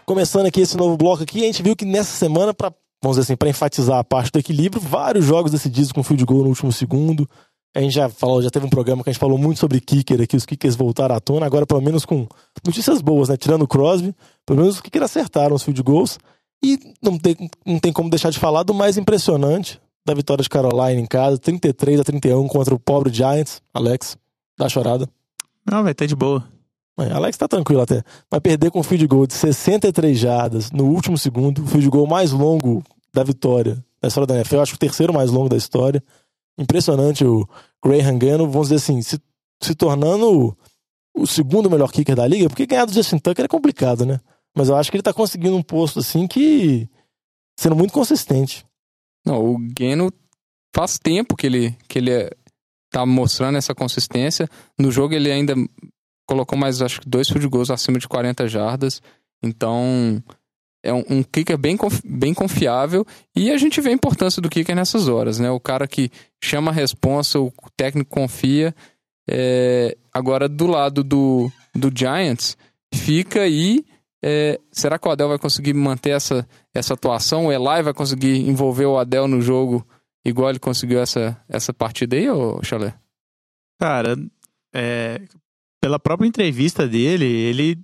[0.05, 3.21] Começando aqui esse novo bloco aqui, a gente viu que nessa semana para vamos dizer
[3.21, 6.71] assim, para enfatizar a parte do equilíbrio, vários jogos decididos com field goal no último
[6.71, 7.29] segundo.
[7.75, 10.21] A gente já falou, já teve um programa que a gente falou muito sobre kicker
[10.21, 12.27] aqui, os kickers voltaram à tona, agora pelo menos com
[12.65, 13.37] notícias boas, né?
[13.37, 14.15] Tirando o Crosby,
[14.45, 16.17] pelo menos os kickers acertaram os field goals.
[16.63, 20.49] E não tem, não tem como deixar de falar do mais impressionante da vitória de
[20.49, 23.61] Carolina em casa, 33 a 31 contra o pobre Giants.
[23.73, 24.17] Alex,
[24.57, 25.07] dá chorada.
[25.69, 26.54] Não, vai tá de boa.
[26.97, 28.03] Alex tá tranquilo até.
[28.31, 32.07] Vai perder com um field goal de 63 jardas no último segundo, o field goal
[32.07, 35.57] mais longo da vitória da história da NFL, acho que o terceiro mais longo da
[35.57, 36.03] história.
[36.57, 37.47] Impressionante o
[37.83, 39.19] Graham Gano, vamos dizer assim, se,
[39.61, 40.55] se tornando
[41.15, 44.19] o, o segundo melhor kicker da liga, porque ganhar do Justin Tucker é complicado, né?
[44.55, 46.87] Mas eu acho que ele tá conseguindo um posto assim que
[47.59, 48.65] sendo muito consistente.
[49.25, 50.11] Não, o Geno
[50.73, 52.31] faz tempo que ele, que ele é-
[52.91, 54.47] tá mostrando essa consistência.
[54.79, 55.55] No jogo ele ainda
[56.25, 59.01] colocou mais, acho que dois field goals acima de 40 jardas.
[59.43, 60.23] Então,
[60.83, 63.05] é um, um kicker bem, bem confiável.
[63.35, 65.49] E a gente vê a importância do kicker nessas horas, né?
[65.49, 66.11] O cara que
[66.43, 68.73] chama a responsa, o técnico confia.
[69.29, 72.57] É, agora, do lado do, do Giants,
[72.93, 73.83] fica aí.
[74.23, 77.47] é, será que o Adel vai conseguir manter essa, essa atuação?
[77.47, 79.85] O Eli vai conseguir envolver o Adel no jogo
[80.25, 82.95] igual ele conseguiu essa, essa partida aí, ô Chalé?
[83.79, 84.17] Cara,
[84.73, 85.21] é,
[85.81, 87.79] pela própria entrevista dele, ele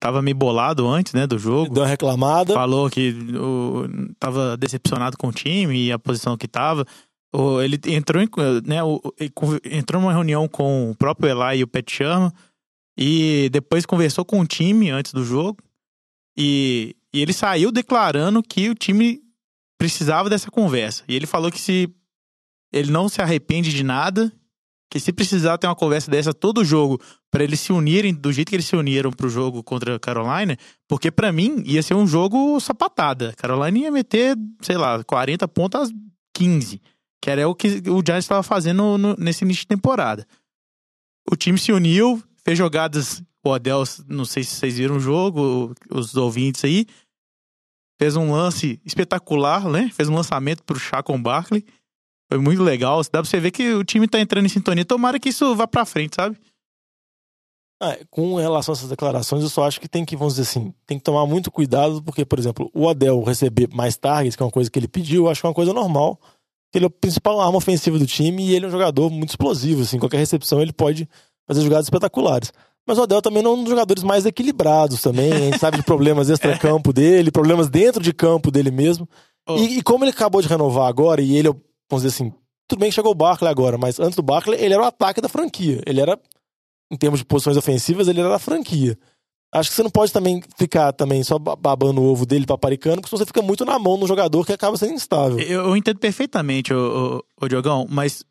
[0.00, 1.74] tava meio bolado antes, né, do jogo.
[1.74, 2.54] Deu uma reclamada.
[2.54, 3.86] Falou que o,
[4.18, 6.86] tava decepcionado com o time e a posição que tava.
[7.34, 8.28] O, ele entrou em,
[8.64, 9.00] né, o,
[9.64, 12.32] entrou numa reunião com o próprio Eli e o Pat Sherman
[12.96, 15.58] e depois conversou com o time antes do jogo
[16.36, 19.20] e, e ele saiu declarando que o time
[19.78, 21.04] precisava dessa conversa.
[21.06, 21.92] E ele falou que se
[22.72, 24.32] ele não se arrepende de nada
[24.90, 26.98] que se precisar ter uma conversa dessa todo jogo
[27.30, 30.56] pra eles se unirem do jeito que eles se uniram pro jogo contra a Carolina,
[30.88, 33.34] porque pra mim ia ser um jogo sapatada.
[33.36, 35.90] Carolina ia meter, sei lá, 40 pontos às
[36.34, 36.80] 15,
[37.22, 40.26] que era o que o Giants estava fazendo no- nesse início de temporada.
[41.30, 45.74] O time se uniu, fez jogadas, o Odell, não sei se vocês viram o jogo,
[45.90, 46.86] os ouvintes aí,
[48.00, 49.90] fez um lance espetacular, né?
[49.92, 51.64] Fez um lançamento pro Chacon Barkley.
[52.28, 53.00] Foi muito legal.
[53.04, 54.84] Dá pra você ver que o time tá entrando em sintonia.
[54.84, 56.36] Tomara que isso vá pra frente, sabe?
[57.80, 60.74] Ah, com relação a essas declarações, eu só acho que tem que, vamos dizer assim,
[60.84, 64.46] tem que tomar muito cuidado, porque, por exemplo, o Odell receber mais targets, que é
[64.46, 66.20] uma coisa que ele pediu, eu acho que é uma coisa normal.
[66.74, 69.82] Ele é a principal arma ofensiva do time e ele é um jogador muito explosivo,
[69.82, 71.08] assim, qualquer recepção ele pode
[71.46, 72.52] fazer jogadas espetaculares.
[72.84, 75.76] Mas o Odell também não é um dos jogadores mais equilibrados também, a gente sabe
[75.76, 79.08] de problemas extra-campo dele, problemas dentro de campo dele mesmo.
[79.48, 79.56] Oh.
[79.56, 81.54] E, e como ele acabou de renovar agora, e ele, é,
[81.90, 82.32] vamos dizer assim,
[82.68, 85.20] tudo bem que chegou o Barkley agora, mas antes do Barkley ele era o ataque
[85.20, 85.80] da franquia.
[85.86, 86.18] Ele era
[86.90, 88.98] em termos de posições ofensivas, ele era da franquia.
[89.52, 92.96] Acho que você não pode também ficar também só ba- babando o ovo dele paparicando,
[93.00, 95.38] porque senão você fica muito na mão no jogador que acaba sendo instável.
[95.40, 98.22] Eu, eu entendo perfeitamente, o, o, Diogão, mas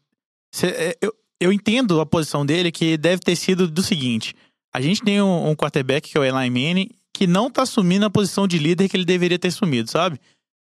[0.54, 4.36] cê- é, eu, eu entendo a posição dele que deve ter sido do seguinte:
[4.74, 8.06] a gente tem um, um quarterback que é o Eli Manning que não tá assumindo
[8.06, 10.20] a posição de líder que ele deveria ter assumido, sabe?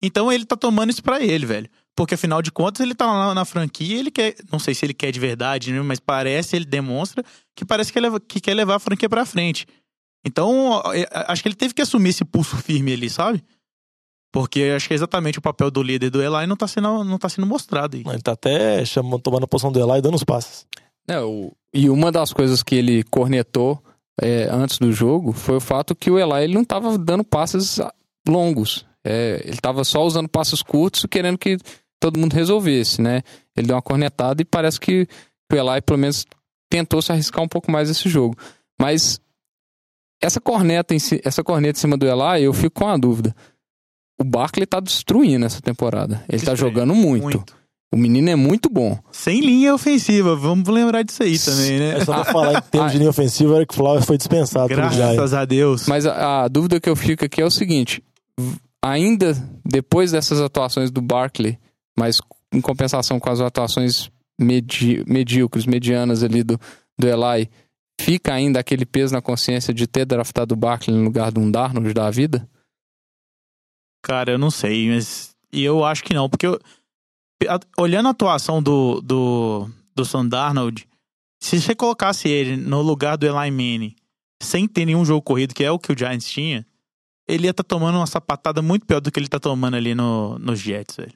[0.03, 1.71] Então ele tá tomando isso pra ele, velho.
[1.97, 4.93] Porque afinal de contas ele tá lá na franquia, ele quer, não sei se ele
[4.95, 8.75] quer de verdade, né, mas parece, ele demonstra que parece que, ele, que quer levar
[8.77, 9.65] a franquia pra frente.
[10.27, 13.45] Então, é, acho que ele teve que assumir esse pulso firme ali, sabe?
[14.33, 17.19] Porque acho que é exatamente o papel do líder do Eli não tá sendo, não
[17.19, 18.03] tá sendo mostrado aí.
[18.05, 20.67] Ele tá até chamando, tomando a posição do Eli e dando os passes.
[21.07, 23.81] É, o- e uma das coisas que ele cornetou
[24.21, 27.79] é, antes do jogo foi o fato que o Eli ele não estava dando passes
[28.27, 28.85] longos.
[29.05, 31.59] É, ele estava só usando passes curtos, querendo que
[32.05, 33.23] todo mundo resolvesse, né?
[33.57, 35.07] Ele deu uma cornetada e parece que
[35.51, 36.27] o Eli, pelo menos,
[36.71, 38.37] tentou se arriscar um pouco mais esse jogo.
[38.79, 39.19] Mas
[40.23, 43.35] essa corneta, em si- essa corneta em cima do Eli, eu fico com a dúvida.
[44.21, 46.23] O Barkley tá destruindo essa temporada.
[46.29, 46.57] Ele tá Destruindo.
[46.81, 47.43] jogando muito.
[47.93, 48.99] O menino é muito bom.
[49.13, 51.97] Sem linha ofensiva, vamos lembrar disso aí também, né?
[51.99, 54.69] É só pra falar em termos de linha ofensiva, o Eric Flowers foi dispensado.
[54.69, 55.87] Graças a Deus.
[55.87, 58.03] Mas a, a dúvida que eu fico aqui é o seguinte:
[58.83, 61.57] ainda depois dessas atuações do Barkley,
[61.99, 62.19] mas
[62.53, 66.59] em compensação com as atuações medi medíocres, medianas ali do,
[66.99, 67.49] do Eli,
[68.01, 71.51] fica ainda aquele peso na consciência de ter draftado o Barkley no lugar de um
[71.51, 72.49] Darnold da vida?
[74.03, 75.35] Cara, eu não sei, mas.
[75.53, 76.61] Eu acho que não, porque eu-
[77.79, 80.87] olhando a atuação do, do, do Sam Darnold,
[81.41, 83.95] se você colocasse ele no lugar do Eli Manning,
[84.43, 86.67] sem ter nenhum jogo corrido, que é o que o Giants tinha,
[87.29, 90.39] ele ia estar tomando uma sapatada muito pior do que ele tá tomando ali no,
[90.41, 91.13] nos Jets, velho.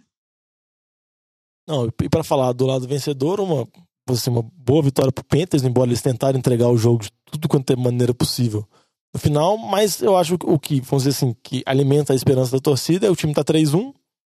[1.69, 3.69] Não, e pra falar do lado vencedor, uma,
[4.09, 7.71] assim, uma boa vitória pro Panthers, embora eles tentaram entregar o jogo de tudo quanto
[7.71, 8.67] é maneira possível
[9.13, 12.53] no final, mas eu acho que o que, vamos dizer assim, que alimenta a esperança
[12.53, 13.93] da torcida é o time tá 3-1,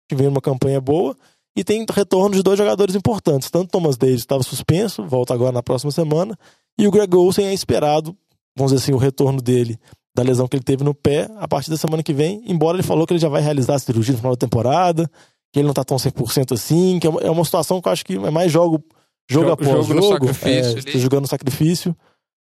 [0.07, 1.15] que vem uma campanha boa,
[1.55, 3.49] e tem retorno de dois jogadores importantes.
[3.49, 6.37] Tanto Thomas Davis estava suspenso, volta agora na próxima semana,
[6.77, 8.15] e o Greg Olsen é esperado,
[8.55, 9.79] vamos dizer assim, o retorno dele
[10.15, 12.83] da lesão que ele teve no pé a partir da semana que vem, embora ele
[12.83, 15.09] falou que ele já vai realizar a cirurgia no final da temporada,
[15.51, 17.91] que ele não tá tão 100% assim, que é uma, é uma situação que eu
[17.91, 18.83] acho que é mais jogo,
[19.29, 20.25] jogo Jogo- após jogo jogo,
[20.95, 21.95] é, jogando sacrifício,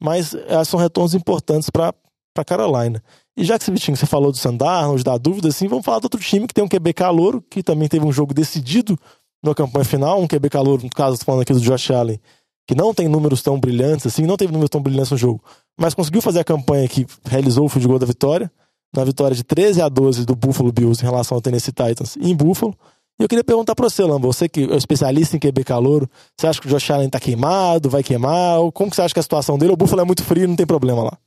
[0.02, 1.92] mas é, são retornos importantes para
[2.34, 3.02] para Carolina.
[3.36, 6.04] E já que você, Vitinho, você falou do Sandarnold, da dúvida, assim, vamos falar do
[6.04, 8.96] outro time que tem um QB calouro, que também teve um jogo decidido
[9.42, 12.20] na campanha final, um QB calouro, no caso, falando aqui do Josh Allen,
[12.68, 15.42] que não tem números tão brilhantes assim, não teve números tão brilhantes no jogo,
[15.76, 18.52] mas conseguiu fazer a campanha que realizou o goal da vitória,
[18.94, 22.34] na vitória de 13 a 12 do Buffalo Bills em relação ao Tennessee Titans em
[22.34, 22.74] Buffalo.
[23.18, 26.46] E eu queria perguntar para você, Lamba, você que é especialista em QB calouro, você
[26.46, 28.58] acha que o Josh Allen tá queimado, vai queimar?
[28.72, 29.72] Como que você acha que é a situação dele?
[29.72, 31.18] O Buffalo é muito frio, não tem problema lá.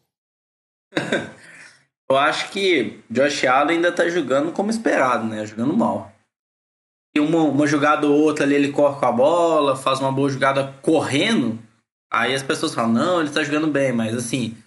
[2.10, 5.46] Eu acho que Josh Allen ainda tá jogando como esperado, né?
[5.46, 6.12] Jogando mal.
[7.16, 10.30] E uma, uma jogada ou outra ali, ele corre com a bola, faz uma boa
[10.30, 11.58] jogada correndo.
[12.12, 14.58] Aí as pessoas falam, não, ele tá jogando bem, mas assim,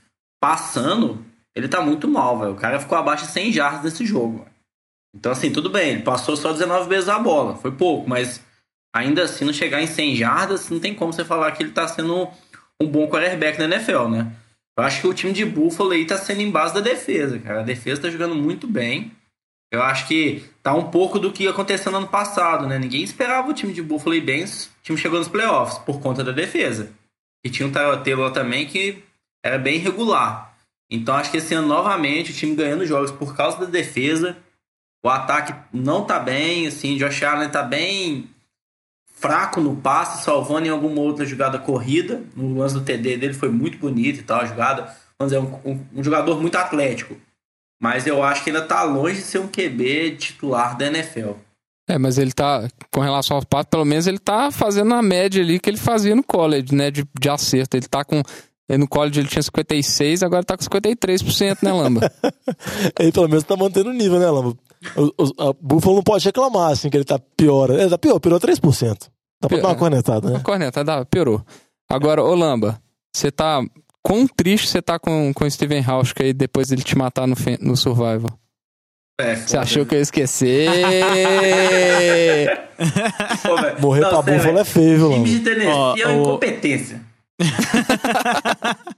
[0.40, 2.52] passando, ele tá muito mal, velho.
[2.52, 4.46] O cara ficou abaixo de 100 jardas nesse jogo.
[5.14, 8.42] Então, assim, tudo bem, ele passou só 19 vezes a bola, foi pouco, mas
[8.92, 11.86] ainda assim, não chegar em 100 jardas, não tem como você falar que ele tá
[11.86, 12.28] sendo
[12.80, 14.32] um bom quarterback na NFL, né?
[14.76, 17.60] Eu acho que o time de Buffalo aí tá sendo em base da defesa, cara.
[17.60, 19.12] A defesa tá jogando muito bem.
[19.72, 22.78] Eu acho que tá um pouco do que aconteceu no ano passado, né?
[22.78, 24.48] Ninguém esperava o time de Buffalo ir bem, o
[24.82, 26.92] time chegou nos playoffs por conta da defesa.
[27.44, 29.02] E tinha um Taylor também que
[29.44, 30.53] era bem regular.
[30.94, 34.36] Então acho que esse ano novamente o time ganhando jogos por causa da defesa.
[35.04, 38.30] O ataque não tá bem, assim, Josh Allen tá bem
[39.06, 42.22] fraco no passe, salvando em alguma outra jogada corrida.
[42.34, 44.94] No lance do TD dele foi muito bonito e tal, a jogada.
[45.18, 47.16] Vamos dizer, um, um, um jogador muito atlético.
[47.80, 51.32] Mas eu acho que ainda tá longe de ser um QB titular da NFL.
[51.88, 55.42] É, mas ele tá, com relação ao passe, pelo menos ele tá fazendo a média
[55.42, 57.76] ali que ele fazia no college, né, de, de acerto.
[57.76, 58.22] Ele tá com.
[58.68, 62.10] Ele No college ele tinha 56, agora tá com 53%, né, Lamba?
[62.98, 64.56] Ele pelo menos tá mantendo o nível, né, Lamba?
[64.96, 67.70] O, o, a Buffalo não pode reclamar, assim, que ele tá pior.
[67.70, 68.60] É, tá pior, piorou 3%.
[69.40, 69.78] Dá pra Pior, dar uma é.
[69.78, 70.40] cornetada, né?
[70.42, 71.44] Corneta, dá, piorou.
[71.90, 72.80] Agora, ô Lamba,
[73.14, 73.60] você tá.
[74.02, 77.34] Quão triste você tá com, com o Steven Hausch aí depois dele te matar no,
[77.36, 78.30] fe- no Survival?
[79.20, 80.68] É, Você achou que eu ia esquecer?
[83.46, 83.80] Pô, velho.
[83.80, 85.28] Morrer Não, pra sério, Buffalo é feio, viu, Time Lamba?
[85.28, 87.00] de Tennessee Ó, é uma o- incompetência.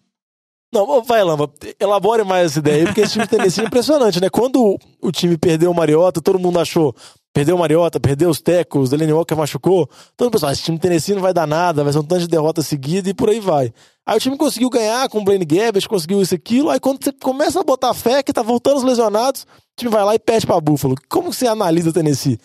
[0.72, 4.20] Não, vai, Lamba, elabore mais essa ideia aí, porque esse time de Tennessee é impressionante,
[4.20, 4.28] né?
[4.28, 6.94] Quando o, time perdeu o Mariota, todo mundo achou,
[7.32, 10.78] perdeu o Mariota, perdeu os tecos, Delaney Walker machucou, todo mundo pensou, ah, esse time
[10.78, 13.40] Tennessee não vai dar nada, vai ser um tanto de derrota seguida e por aí
[13.40, 13.72] vai.
[14.04, 17.02] Aí o time conseguiu ganhar com o Blaine Gabbert, conseguiu isso e aquilo, aí quando
[17.02, 19.46] você começa a botar fé que tá voltando os lesionados, o
[19.78, 20.96] time vai lá e perde pra Buffalo.
[21.08, 22.38] Como você analisa o Tennessee?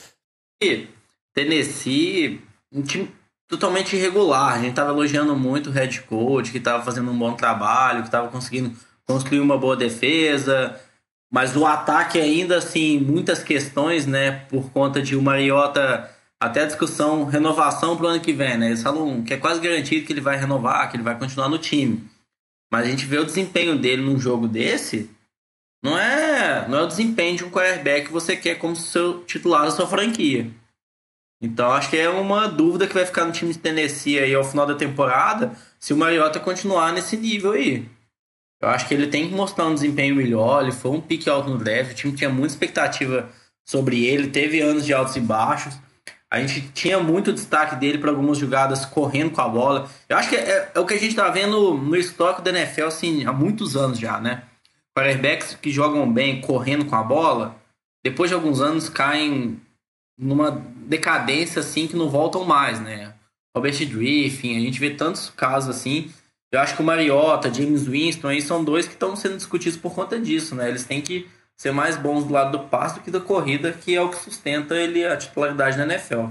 [1.34, 2.40] Tennessee,
[2.72, 3.12] um time
[3.52, 4.56] totalmente irregular.
[4.56, 8.10] A gente tava elogiando muito o head coach, que tava fazendo um bom trabalho, que
[8.10, 8.74] tava conseguindo
[9.06, 10.80] construir uma boa defesa.
[11.30, 14.32] Mas o ataque ainda, assim, muitas questões, né?
[14.50, 16.10] Por conta de o Mariota,
[16.40, 18.68] até a discussão, renovação pro ano que vem, né?
[18.68, 21.58] Eles falam que é quase garantido que ele vai renovar, que ele vai continuar no
[21.58, 22.10] time.
[22.72, 25.10] Mas a gente vê o desempenho dele num jogo desse,
[25.84, 29.66] não é, não é o desempenho de um quarterback que você quer como seu titular
[29.66, 30.50] da sua franquia.
[31.42, 34.44] Então acho que é uma dúvida que vai ficar no time de Tennessee aí ao
[34.44, 37.90] final da temporada, se o Mariota continuar nesse nível aí.
[38.62, 41.50] Eu acho que ele tem que mostrar um desempenho melhor, ele foi um pique alto
[41.50, 43.28] no draft, o time tinha muita expectativa
[43.66, 45.80] sobre ele, teve anos de altos e baixos.
[46.30, 49.90] A gente tinha muito destaque dele para algumas jogadas correndo com a bola.
[50.08, 52.86] Eu acho que é, é o que a gente tá vendo no estoque da NFL
[52.86, 54.44] assim, há muitos anos já, né?
[54.96, 57.56] Quarterbacks que jogam bem correndo com a bola,
[58.04, 59.60] depois de alguns anos caem
[60.22, 60.52] numa
[60.88, 63.16] decadência assim que não voltam mais, né?
[63.56, 66.12] Robert Griffin, a gente vê tantos casos assim.
[66.52, 69.94] Eu acho que o Mariota, James Winston aí são dois que estão sendo discutidos por
[69.94, 70.70] conta disso, né?
[70.70, 73.96] Eles têm que ser mais bons do lado do passe do que da corrida, que
[73.96, 76.28] é o que sustenta ele a titularidade na NFL.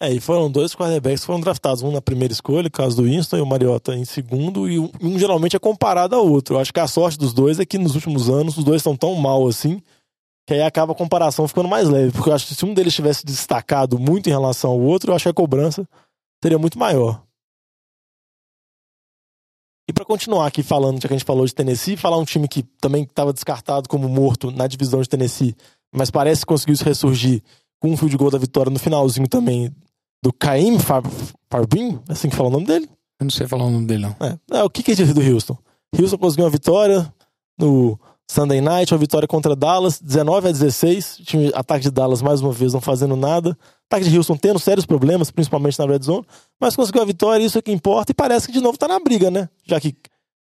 [0.00, 3.38] É, e foram dois quarterbacks que foram draftados, um na primeira escolha, caso do Winston,
[3.38, 6.54] e o Mariota em segundo, e um, um geralmente é comparado ao outro.
[6.54, 8.96] Eu acho que a sorte dos dois é que nos últimos anos os dois estão
[8.96, 9.82] tão mal assim,
[10.48, 12.10] que aí acaba a comparação ficando mais leve.
[12.10, 15.14] Porque eu acho que se um deles tivesse destacado muito em relação ao outro, eu
[15.14, 15.86] acho que a cobrança
[16.42, 17.22] seria muito maior.
[19.86, 22.48] E para continuar aqui falando, já que a gente falou de Tennessee, falar um time
[22.48, 25.54] que também estava descartado como morto na divisão de Tennessee,
[25.94, 27.42] mas parece que conseguiu se ressurgir
[27.78, 29.70] com um field goal da vitória no finalzinho também
[30.22, 31.02] do Caim Far
[31.50, 32.88] Farbin, é assim que fala o nome dele?
[33.20, 34.16] Eu não sei falar o nome dele, não.
[34.26, 35.58] É, é o que que é do Houston?
[35.94, 37.12] Houston conseguiu uma vitória
[37.58, 38.00] no
[38.30, 41.18] Sunday Night, uma vitória contra Dallas, 19 a 16.
[41.20, 43.56] O time ataque de Dallas mais uma vez não fazendo nada.
[43.90, 46.26] Ataque de Houston tendo sérios problemas, principalmente na red zone,
[46.60, 49.00] mas conseguiu a vitória, isso é que importa e parece que de novo tá na
[49.00, 49.48] briga, né?
[49.64, 49.96] Já que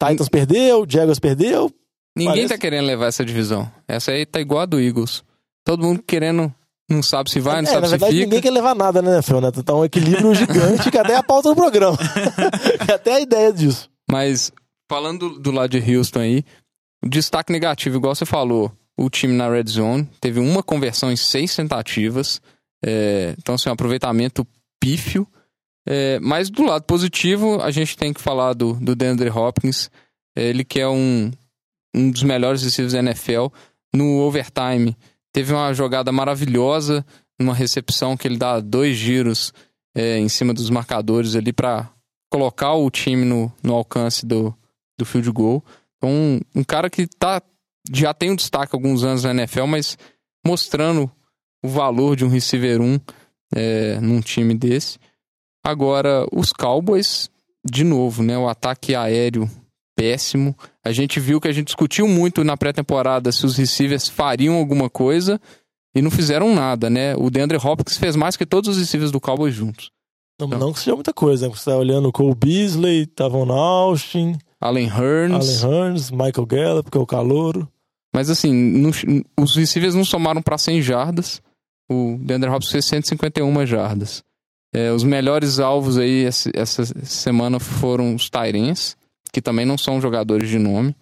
[0.01, 1.71] Titans perdeu, Jaguars perdeu,
[2.17, 3.69] Ninguém Parece- tá querendo levar essa divisão.
[3.89, 5.25] Essa aí tá igual a do Eagles.
[5.65, 6.55] Todo mundo querendo,
[6.89, 8.25] não sabe se vai, não é, sabe na se verdade, fica.
[8.25, 9.51] ninguém quer levar nada, né, né?
[9.65, 11.99] Tá um equilíbrio gigante que até é a pauta do programa.
[12.93, 13.91] até a ideia disso.
[14.09, 14.53] Mas
[14.89, 16.45] falando do, do lado de Houston aí,
[17.09, 21.55] destaque negativo, igual você falou, o time na red zone teve uma conversão em seis
[21.55, 22.41] tentativas.
[22.85, 24.47] É, então, assim, um aproveitamento
[24.81, 25.27] pífio.
[25.87, 29.91] É, mas do lado positivo, a gente tem que falar do, do DeAndre Hopkins.
[30.37, 31.31] É, ele que é um,
[31.95, 33.49] um dos melhores receivers da NFL.
[33.95, 34.97] No overtime,
[35.33, 37.05] teve uma jogada maravilhosa,
[37.39, 39.53] numa recepção que ele dá dois giros
[39.95, 41.91] é, em cima dos marcadores ali para
[42.31, 44.55] colocar o time no, no alcance do,
[44.99, 45.65] do field goal.
[46.05, 47.41] Então, um, cara que tá,
[47.91, 49.97] já tem um destaque há alguns anos na NFL, mas
[50.47, 51.11] mostrando
[51.65, 53.01] o valor de um receiver 1
[53.57, 54.99] é, num time desse.
[55.65, 57.31] Agora, os Cowboys,
[57.65, 58.37] de novo, né?
[58.37, 59.51] O ataque aéreo
[59.97, 60.55] péssimo.
[60.85, 64.91] A gente viu que a gente discutiu muito na pré-temporada se os receivers fariam alguma
[64.91, 65.41] coisa
[65.95, 67.17] e não fizeram nada, né?
[67.17, 69.91] O DeAndre Hopkins fez mais que todos os receivers do Cowboys juntos.
[70.39, 70.59] Não, Não.
[70.59, 71.55] não que seja muita coisa, né?
[71.55, 75.63] Você tá olhando o Cole Beasley, Tavon Austin, Allen Hurns.
[75.65, 77.69] Allen Hearns, Michael Gallup, que é o calouro.
[78.15, 78.91] Mas assim, não-
[79.39, 81.43] os receivers não somaram para 100 jardas.
[81.91, 84.23] O DeAndre Hopkins fez 151 jardas.
[84.73, 88.97] É, os melhores alvos aí essa, essa semana foram os Tyrens,
[89.33, 90.95] que também não são jogadores de nome.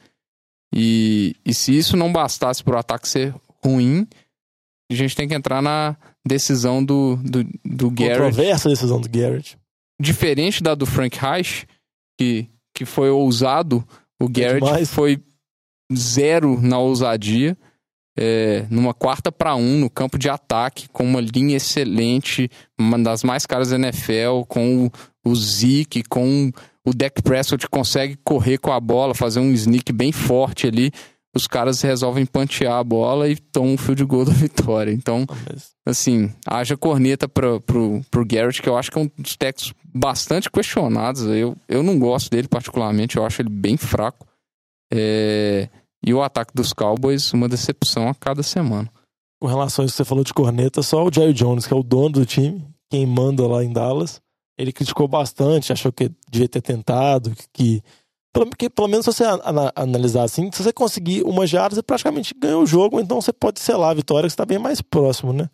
[0.75, 3.35] E, e se isso não bastasse para o ataque ser
[3.65, 4.07] ruim,
[4.91, 8.19] a gente tem que entrar na decisão do, do, do Garrett.
[8.21, 9.57] Controversa a decisão do Garrett.
[10.01, 11.67] Diferente da do Frank Reich,
[12.19, 13.85] que, que foi ousado,
[14.21, 14.93] o Garrett demais.
[14.93, 15.21] foi
[15.95, 17.57] zero na ousadia.
[18.15, 23.25] É, numa quarta para um no campo de ataque, com uma linha excelente, uma das
[23.25, 24.93] mais caras da NFL, com o,
[25.31, 26.53] o Zeke, com
[26.85, 30.93] o Dak Prescott consegue correr com a bola, fazer um sneak bem forte ali.
[31.35, 34.93] Os caras resolvem pantear a bola e tomam um field goal da vitória.
[34.93, 39.11] Então, Ah, assim, haja corneta pra, pro, pro Garrett, que eu acho que é um
[39.19, 41.23] dos técnicos bastante questionados.
[41.23, 44.27] Eu, eu não gosto dele particularmente, eu acho ele bem fraco.
[44.93, 45.69] É,
[46.05, 48.91] E o ataque dos Cowboys, uma decepção a cada semana.
[49.41, 51.77] Com relação a isso que você falou de corneta, só o Jerry Jones, que é
[51.77, 54.21] o dono do time, quem manda lá em Dallas,
[54.59, 57.83] ele criticou bastante, achou que devia ter tentado, que.
[58.33, 61.83] Pelo, que, pelo menos se você ana- analisar assim, se você conseguir uma jarda, você
[61.83, 65.33] praticamente ganhou o jogo, então você pode selar a vitória, que está bem mais próximo,
[65.33, 65.51] né?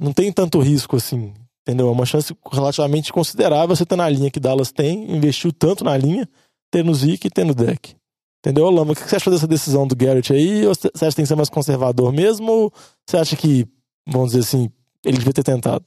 [0.00, 1.88] Não tem tanto risco assim, entendeu?
[1.88, 5.96] É uma chance relativamente considerável você ter na linha que Dallas tem, investiu tanto na
[5.96, 6.28] linha,
[6.70, 7.94] ter no Zeke e ter no deck.
[8.40, 8.92] Entendeu, Lama?
[8.92, 10.66] O que você achou dessa decisão do Garrett aí?
[10.66, 12.50] Ou você acha que tem que ser mais conservador mesmo?
[12.50, 12.72] Ou
[13.06, 13.68] você acha que,
[14.08, 14.70] vamos dizer assim,
[15.04, 15.84] ele devia ter tentado?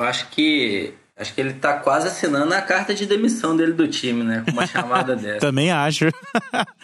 [0.00, 0.94] Eu acho que.
[1.18, 4.42] Acho que ele tá quase assinando a carta de demissão dele do time, né?
[4.44, 5.40] Com uma chamada dessa.
[5.40, 6.06] Também acho.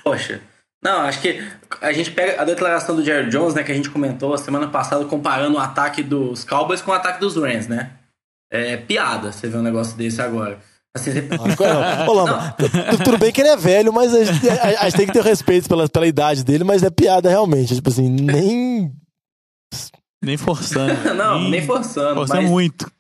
[0.03, 0.41] Poxa.
[0.83, 1.43] Não, acho que
[1.81, 4.69] a gente pega a declaração do Jerry Jones, né, que a gente comentou a semana
[4.69, 7.93] passada, comparando o ataque dos Cowboys com o ataque dos Rams, né?
[8.53, 10.59] É piada você ver um negócio desse agora.
[10.95, 11.29] Assim, você...
[12.07, 14.97] Ô, Lama, tu- tudo bem que ele é velho, mas a gente, a- a gente
[14.97, 17.75] tem que ter respeito pela, pela idade dele, mas é piada realmente.
[17.75, 18.93] Tipo assim, nem.
[20.23, 20.95] Nem forçando.
[21.15, 22.15] Não, nem forçando.
[22.17, 22.91] Forçando mas- muito.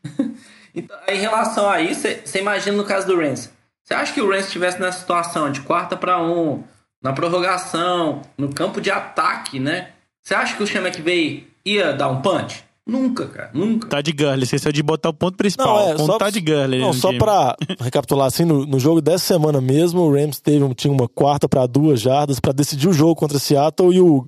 [0.74, 3.50] Então, em relação a isso, você- você imagina no caso do Rams.
[3.84, 6.62] Você acha que o Rams estivesse nessa situação de quarta para um,
[7.02, 9.90] na prorrogação, no campo de ataque, né?
[10.22, 12.64] Você acha que o Chama que veio ia dar um punch?
[12.86, 13.88] Nunca, cara, nunca.
[13.88, 14.42] Tá de Gurley.
[14.44, 15.66] Esqueceu de botar o ponto principal.
[15.66, 16.80] Não, é, ponto só- tá de Gurley.
[16.80, 17.18] Não, no só time.
[17.18, 21.08] pra recapitular assim, no, no jogo dessa semana mesmo, o Rams teve, um- tinha uma
[21.08, 24.26] quarta para duas jardas pra decidir o jogo contra Seattle e o.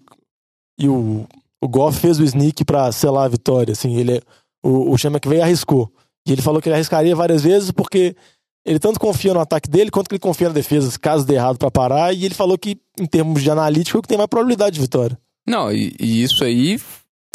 [0.79, 1.27] E o,
[1.63, 3.73] o Goff fez o sneak pra selar a vitória.
[3.73, 4.21] Assim, ele, é-
[4.63, 5.91] o, o Chama que veio arriscou.
[6.27, 8.17] E ele falou que ele arriscaria várias vezes porque
[8.65, 11.57] ele tanto confia no ataque dele quanto que ele confia na defesa, caso dê errado
[11.57, 12.13] pra parar.
[12.13, 14.81] E ele falou que, em termos de analítico, é o que tem mais probabilidade de
[14.81, 15.17] vitória.
[15.47, 16.81] Não, e, e isso aí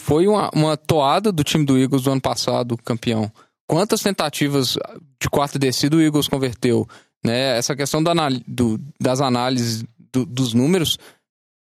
[0.01, 3.31] foi uma, uma toada do time do Eagles do ano passado, campeão.
[3.65, 4.77] Quantas tentativas
[5.21, 6.85] de quarta descida o Eagles converteu?
[7.23, 7.57] Né?
[7.57, 8.13] Essa questão da
[8.45, 10.97] do- das análises do- dos números,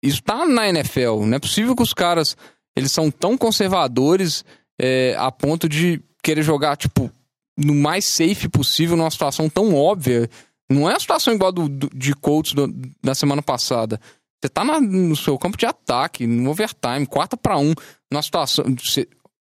[0.02, 1.26] isso tá na NFL.
[1.26, 2.34] Não é possível que os caras
[2.74, 4.44] eles são tão conservadores
[4.80, 7.10] é, a ponto de querer jogar, tipo,
[7.58, 10.30] no mais safe possível, numa situação tão óbvia.
[10.70, 14.00] Não é a situação igual do, do- de Colts do- da semana passada.
[14.40, 17.74] Você tá na- no seu campo de ataque, no overtime, quarta para um,
[18.10, 18.64] numa situação.
[18.78, 19.08] Você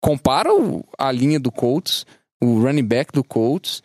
[0.01, 2.05] compara o- a linha do Colts,
[2.41, 3.83] o running back do Colts,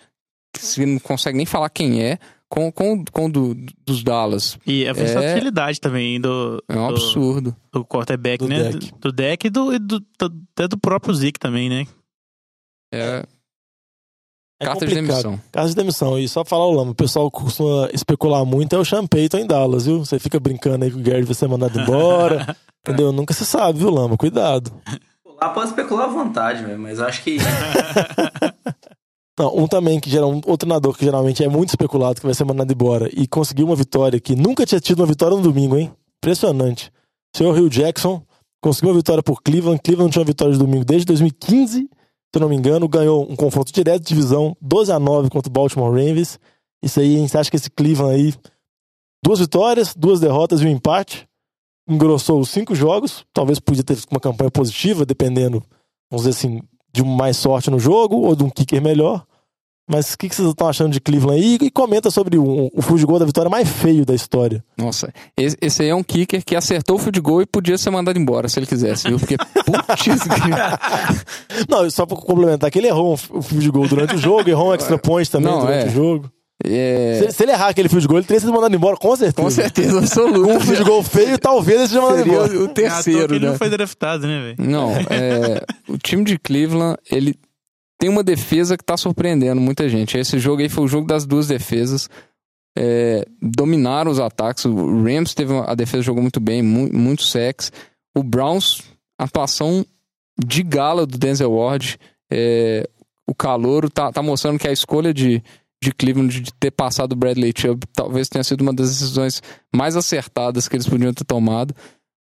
[0.55, 4.57] que você não consegue nem falar quem é, com, com, com o do, dos Dallas.
[4.65, 7.57] E a versatilidade também do, É um do, absurdo.
[7.73, 8.63] do quarterback, Do né?
[8.71, 8.93] deck.
[8.93, 11.85] Do, do deck e do, e do, do- até do próprio Zeke também, né?
[12.93, 13.25] É,
[14.65, 15.23] É carta de complicado.
[15.23, 15.41] demissão.
[15.53, 16.19] Caso de demissão.
[16.19, 19.47] E só falar o Lama, o pessoal costuma especular muito, é o Sean Payton em
[19.47, 20.05] Dallas, viu?
[20.05, 22.57] Você fica brincando aí que o Gary vai ser mandado embora.
[22.87, 23.13] entendeu?
[23.13, 24.17] Nunca se sabe, viu, Lama?
[24.17, 24.73] Cuidado.
[25.41, 27.39] Lá pode especular à vontade, velho, mas eu acho que.
[29.39, 32.35] Não, um também que geral, um outro treinador que geralmente é muito especulado que vai
[32.35, 35.77] ser mandado embora e conseguiu uma vitória que nunca tinha tido uma vitória no domingo,
[35.77, 35.93] hein?
[36.23, 36.93] Impressionante.
[37.35, 38.23] O senhor Rio Jackson
[38.63, 39.81] conseguiu uma vitória por Cleveland.
[39.83, 41.91] Cleveland não tinha uma vitória de domingo desde 2015,
[42.35, 42.89] se não me engano.
[42.89, 46.39] Ganhou um confronto direto de divisão, 12 a 9 contra o Baltimore Ravens.
[46.83, 47.17] Isso aí?
[47.27, 48.35] Você acha que esse Cleveland aí,
[49.23, 51.27] duas vitórias, duas derrotas e um empate,
[51.89, 53.25] engrossou os cinco jogos.
[53.33, 55.63] Talvez podia ter uma campanha positiva, dependendo,
[56.11, 56.61] vamos dizer assim,
[56.93, 59.25] de mais sorte no jogo ou de um kicker melhor.
[59.87, 61.59] Mas o que, que vocês estão achando de Cleveland aí?
[61.61, 64.65] E comenta sobre o, o field goal da vitória mais feio da história.
[64.79, 67.91] Nossa, esse, esse aí é um kicker que acertou o field goal e podia ser
[67.91, 69.19] mandado embora se ele quisesse, viu?
[69.19, 70.25] Porque, putz.
[71.69, 74.71] Não, só pra complementar que ele errou um, o field goal durante o jogo, errou
[74.71, 75.89] um extra point também Não, durante é.
[75.89, 76.31] o jogo.
[76.65, 79.43] é, Se, se ele errar aquele field goal, ele teria sido mandado embora, com certeza.
[79.43, 80.61] com certeza Um absoluta.
[80.61, 82.59] field goal feio, talvez ele seja mandado Seria embora.
[82.59, 83.51] o É terceiro, ele né?
[83.53, 84.71] não foi draftado, né, velho?
[84.71, 87.35] Não, é, o time de Cleveland, ele
[87.99, 90.19] tem uma defesa que tá surpreendendo muita gente.
[90.19, 92.09] Esse jogo aí foi o jogo das duas defesas.
[92.77, 94.65] É, dominaram os ataques.
[94.65, 97.71] O Rams teve uma, a defesa jogou muito bem, mu muito sexy.
[98.17, 98.83] O Browns,
[99.19, 99.85] atuação
[100.45, 101.99] de gala do Denzel Ward.
[102.33, 102.89] É,
[103.29, 105.43] o calouro tá, tá mostrando que a escolha de,
[105.83, 109.41] de Cleveland de ter passado o Bradley Chubb talvez tenha sido uma das decisões
[109.75, 111.75] mais acertadas que eles podiam ter tomado.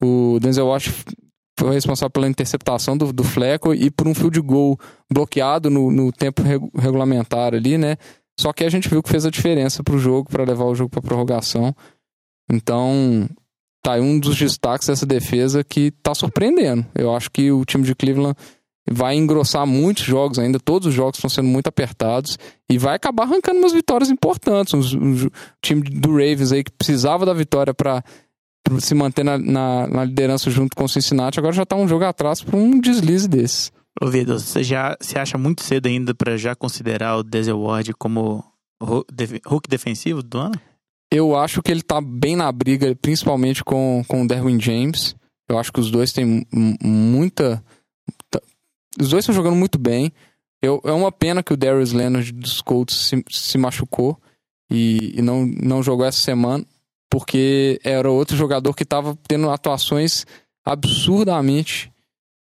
[0.01, 1.03] O Denzel f-
[1.58, 4.78] foi responsável pela interceptação do, do Fleco e por um field goal
[5.12, 7.97] bloqueado no, no tempo regu- regulamentar ali, né?
[8.39, 10.89] Só que a gente viu que fez a diferença pro jogo, para levar o jogo
[10.89, 11.74] pra prorrogação.
[12.51, 13.30] Então,
[13.82, 16.86] tá aí um dos destaques dessa defesa que tá surpreendendo.
[16.93, 18.36] Eu acho que o time de Cleveland
[18.91, 22.38] vai engrossar muitos jogos ainda, todos os jogos estão sendo muito apertados
[22.70, 24.74] e vai acabar arrancando umas vitórias importantes.
[24.74, 25.32] O
[25.62, 28.03] time do Ravens aí que precisava da vitória para
[28.80, 32.03] se manter na, na- na liderança junto com o Cincinnati, agora já tá um jogo
[32.05, 33.72] atrás por um deslize desses.
[34.01, 37.93] Ô, Vitor, você já se acha muito cedo ainda pra já considerar o Denzel Ward
[37.93, 38.43] como
[38.82, 40.55] Hulk defensivo do ano?
[41.11, 45.16] Eu acho que ele tá bem na briga, principalmente com, com o Derwin James.
[45.49, 47.63] Eu acho que os dois têm mu- muita.
[48.99, 50.11] Os dois estão jogando muito bem.
[50.61, 54.20] Eu, é uma pena que o Darius Leonard dos Colts se, se machucou
[54.72, 56.66] e, e não, não jogou essa semana,
[57.10, 60.26] porque era outro jogador que estava tendo atuações
[60.66, 61.91] absurdamente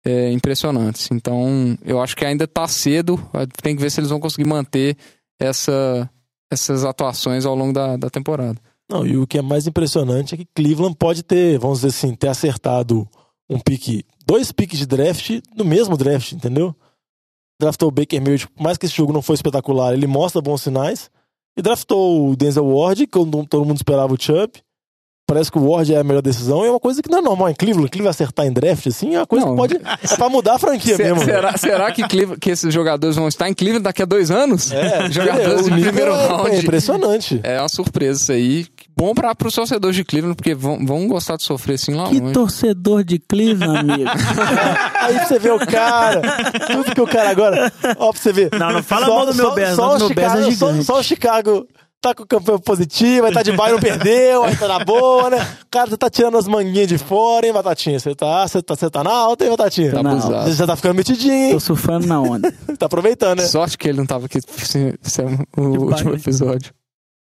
[0.04, 1.08] é, impressionantes.
[1.10, 3.18] Então, eu acho que ainda tá cedo.
[3.62, 4.96] Tem que ver se eles vão conseguir manter
[5.38, 6.10] essa,
[6.50, 8.58] essas atuações ao longo da, da temporada.
[8.90, 12.14] Não, e o que é mais impressionante é que Cleveland pode ter, vamos dizer assim,
[12.14, 13.06] ter acertado
[13.48, 16.74] um pique, dois piques de draft no mesmo draft, entendeu?
[17.60, 21.10] Draftou o Baker Mayfield, mais que esse jogo não foi espetacular, ele mostra bons sinais.
[21.58, 24.62] E draftou o Denzel Ward, que todo mundo esperava o Chubb.
[25.28, 26.64] Parece que o Ward é a melhor decisão.
[26.64, 27.90] E é uma coisa que não é normal em Cleveland.
[27.90, 29.52] Cleveland acertar em draft, assim, é uma coisa Não.
[29.52, 29.74] que pode...
[30.02, 31.22] É pra mudar a franquia Se- mesmo.
[31.22, 34.72] será, será que, Cleveland- que esses jogadores vão estar em Cleveland daqui a dois anos?
[34.72, 36.50] É, jogadores o de primeiro é, round.
[36.50, 37.40] É impressionante.
[37.42, 38.66] É uma surpresa isso aí.
[38.96, 42.18] Bom para os torcedores de Cleveland, porque vão, vão gostar de sofrer assim lá Que
[42.18, 42.32] longe.
[42.32, 44.10] torcedor de Cleveland, amigo.
[45.00, 46.20] Aí você vê o cara,
[46.66, 47.72] tudo que o cara agora.
[47.98, 48.48] Ó, pra você ver.
[48.58, 50.08] Não, não fala mal do meu Bears, só é só,
[50.50, 50.84] gigante.
[50.84, 51.66] só o Chicago
[52.00, 55.38] tá com campanha positiva, aí tá de baixo, não perdeu, aí tá na boa, né?
[55.70, 57.98] Cara, você tá tirando as manguinhas de fora, hein, Batatinha?
[57.98, 59.90] Você tá, você tá, você tá na alta, hein, Batatinha?
[59.92, 60.48] Tá abusado.
[60.50, 61.52] Você já tá ficando metidinho, hein?
[61.52, 62.52] Tô surfando na onda.
[62.78, 63.46] Tá aproveitando, né?
[63.46, 66.16] Sorte que ele não tava aqui se- se- o Que último baile.
[66.22, 66.72] episódio.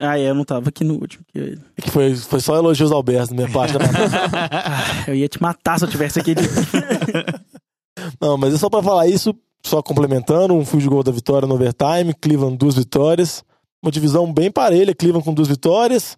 [0.01, 1.25] Ah, é, eu não tava aqui no último.
[1.33, 3.75] Que eu, Que foi, foi só elogios ao Bears da minha parte.
[3.79, 3.85] Né?
[5.07, 6.35] eu ia te matar se eu tivesse aqui.
[6.35, 6.43] De...
[8.21, 11.55] Não, mas é só pra falar isso, só complementando, um field goal da vitória no
[11.55, 13.45] overtime, Cleveland duas vitórias,
[13.83, 16.17] uma divisão bem parelha, Cleveland com duas vitórias,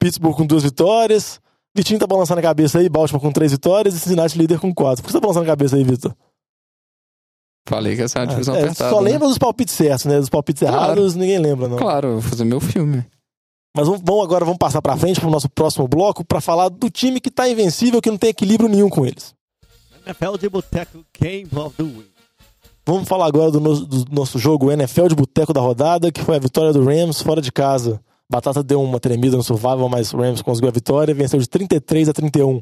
[0.00, 1.40] Pittsburgh com duas vitórias,
[1.74, 5.02] Vitinho tá balançando a cabeça aí, Baltimore com três vitórias e Cincinnati líder com quatro.
[5.02, 6.14] Por que você tá balançando a cabeça aí, Vitor?
[7.68, 8.90] Falei que essa é uma divisão É, apertada.
[8.90, 9.12] só né?
[9.12, 10.18] lembra dos palpites certos, né?
[10.18, 10.76] Dos palpites Claro.
[10.76, 11.78] errados, ninguém lembra, não.
[11.78, 13.06] Claro, eu vou fazer meu filme.
[13.74, 16.90] Mas vamos, vamos agora vamos passar pra frente pro nosso próximo bloco pra falar do
[16.90, 19.32] time que tá invencível, que não tem equilíbrio nenhum com eles.
[20.04, 22.11] NFL de Boteco Game of the Week.
[22.84, 26.36] Vamos falar agora do, no- do nosso jogo NFL de boteco da rodada, que foi
[26.36, 28.00] a vitória do Rams fora de casa.
[28.30, 32.08] Batata deu uma tremida no survival, mas o Rams conseguiu a vitória, venceu de 33
[32.08, 32.60] a 31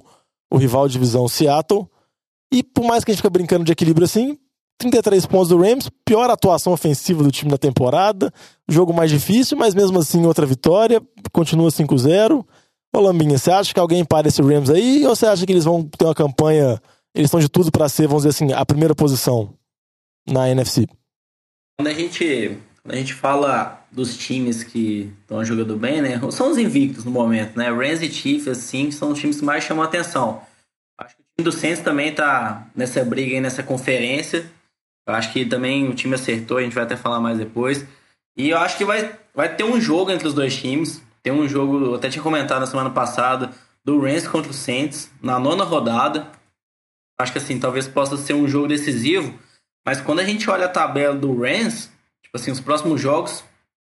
[0.52, 1.86] o rival de divisão Seattle.
[2.52, 4.36] E por mais que a gente fique brincando de equilíbrio assim,
[4.78, 8.32] 33 pontos do Rams, pior atuação ofensiva do time da temporada,
[8.68, 11.00] jogo mais difícil, mas mesmo assim outra vitória,
[11.32, 12.44] continua 5-0.
[12.94, 15.64] Ô Lambinha, você acha que alguém para esse Rams aí ou você acha que eles
[15.64, 16.80] vão ter uma campanha,
[17.14, 19.54] eles estão de tudo para ser, vamos dizer assim, a primeira posição
[20.30, 20.86] na NFC?
[21.78, 26.20] Quando a gente, quando a gente fala dos times que estão jogando bem, né?
[26.30, 27.70] São os invictos no momento, né?
[27.70, 30.42] Rams e Chiefs, assim, são os times que mais chamam a atenção.
[30.98, 34.50] Acho que o time do Saints também tá nessa briga aí, nessa conferência.
[35.06, 37.84] Eu acho que também o time acertou, a gente vai até falar mais depois.
[38.36, 41.02] E eu acho que vai, vai ter um jogo entre os dois times.
[41.22, 43.50] Tem um jogo, eu até tinha comentado na semana passada,
[43.84, 46.30] do Rams contra o Saints, na nona rodada.
[47.18, 49.36] Acho que assim, talvez possa ser um jogo decisivo.
[49.90, 51.90] Mas quando a gente olha a tabela do Rams,
[52.22, 53.42] tipo assim, os próximos jogos,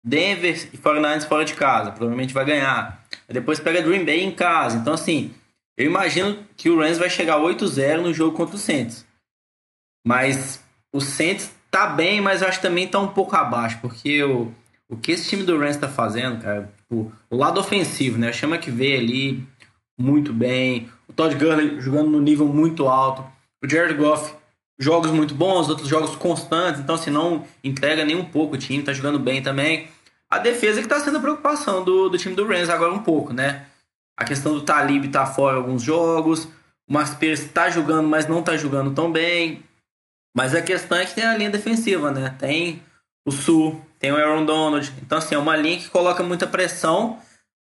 [0.05, 3.03] Denver e 49ers fora de casa, provavelmente vai ganhar.
[3.27, 4.77] Depois pega Green Bay em casa.
[4.77, 5.33] Então assim,
[5.75, 9.07] eu imagino que o Rams vai chegar 8-0 no jogo contra o Saints.
[10.07, 14.23] Mas o Saints tá bem, mas eu acho que também tá um pouco abaixo, porque
[14.23, 14.53] o,
[14.91, 18.35] o que esse time do Rams tá fazendo, cara, tipo, o lado ofensivo, né?
[18.35, 19.49] Chama que vê ali
[19.99, 20.91] muito bem.
[21.09, 23.25] O Todd Gurley jogando no nível muito alto.
[23.65, 24.35] O Jared Goff,
[24.79, 26.81] jogos muito bons, outros jogos constantes.
[26.81, 29.89] Então, assim, não entrega nem um pouco o time, tá jogando bem também.
[30.29, 33.33] A defesa que tá sendo a preocupação do, do time do Rams agora um pouco,
[33.33, 33.67] né?
[34.17, 36.45] A questão do Talib tá fora alguns jogos.
[36.89, 39.63] O Marcos Pérez tá jogando, mas não tá jogando tão bem.
[40.37, 42.35] Mas a questão é que tem a linha defensiva, né?
[42.39, 42.83] Tem
[43.27, 44.93] o Sul, tem o Aaron Donald.
[45.03, 47.19] Então, assim, é uma linha que coloca muita pressão,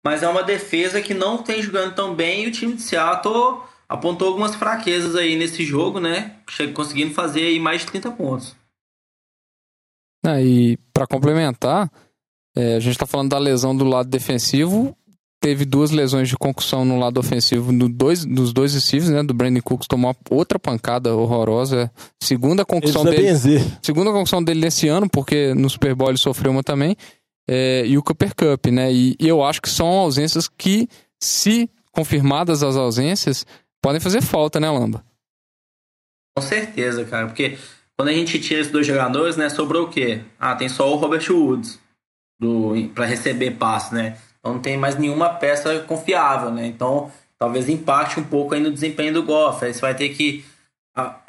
[0.04, 2.44] mas é uma defesa que não tem jogando tão bem.
[2.44, 3.62] E o time de Seattle
[3.93, 6.36] apontou algumas fraquezas aí nesse jogo, né?
[6.74, 8.57] Conseguindo fazer aí mais de 30 pontos.
[10.24, 11.90] Ah, e para complementar,
[12.57, 14.97] é, a gente tá falando da lesão do lado defensivo.
[15.43, 19.22] teve duas lesões de concussão no lado ofensivo no dois, nos dois receivers, né?
[19.22, 21.90] Do Brandon Cooks tomou outra pancada horrorosa.
[22.22, 23.24] Segunda concussão dele.
[23.24, 23.62] benzer.
[23.82, 26.97] Segunda concussão dele nesse ano, porque no Super Bowl ele sofreu uma também.
[27.47, 28.90] é, e o Cooper Cup, né?
[28.93, 30.88] E, e eu acho que são ausências que,
[31.20, 33.45] se confirmadas as ausências,
[33.83, 35.05] podem fazer falta, né, Lamba?
[36.37, 37.59] Com certeza, cara, porque
[37.99, 40.22] quando a gente tira esses dois jogadores, né, sobrou o quê?
[40.39, 41.78] Ah, tem só o Robert Woods
[42.95, 44.16] pra receber passe, né?
[44.39, 46.66] Então não tem mais nenhuma peça confiável, né?
[46.66, 49.64] Então talvez empate um pouco aí no desempenho do Goff.
[49.64, 50.45] Aí você vai ter que
[50.97, 51.20] a-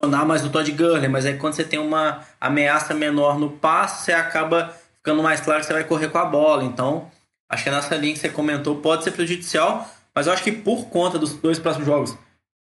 [0.00, 4.04] acionar mais o Todd Gurley, mas aí quando você tem uma ameaça menor no passe,
[4.04, 6.64] você acaba ficando mais claro que você vai correr com a bola.
[6.64, 7.10] Então,
[7.50, 10.86] acho que nessa linha que você comentou pode ser prejudicial, mas eu acho que por
[10.86, 12.16] conta dos dois próximos jogos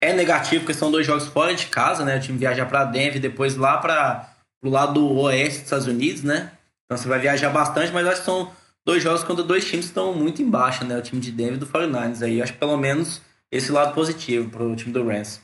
[0.02, 2.16] é negativo, porque são dois jogos fora de casa, né?
[2.16, 5.86] O time viajar para Denver e depois lá para o lado do oeste dos Estados
[5.86, 6.52] Unidos, né?
[6.84, 8.50] Então você vai viajar bastante, mas eu acho que são
[8.84, 10.96] dois jogos quando dois times estão muito embaixo, né?
[10.98, 12.38] O time de Denver e do 49ers aí.
[12.38, 13.20] Eu acho que pelo menos
[13.52, 15.40] esse lado positivo pro time do Rams.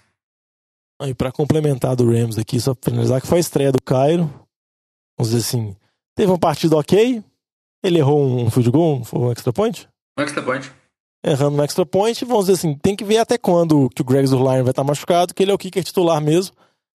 [1.02, 4.32] E pra complementar do Rams aqui, só pra finalizar, que foi a estreia do Cairo.
[5.18, 5.76] Vamos dizer assim,
[6.14, 7.22] teve uma partida ok,
[7.82, 9.88] ele errou um field goal, um extra point.
[10.18, 10.70] Um extra point.
[11.26, 14.24] Errando no extra point, vamos dizer assim, tem que ver até quando que o Greg
[14.28, 16.54] Zurline vai estar machucado, que ele é o kicker titular mesmo.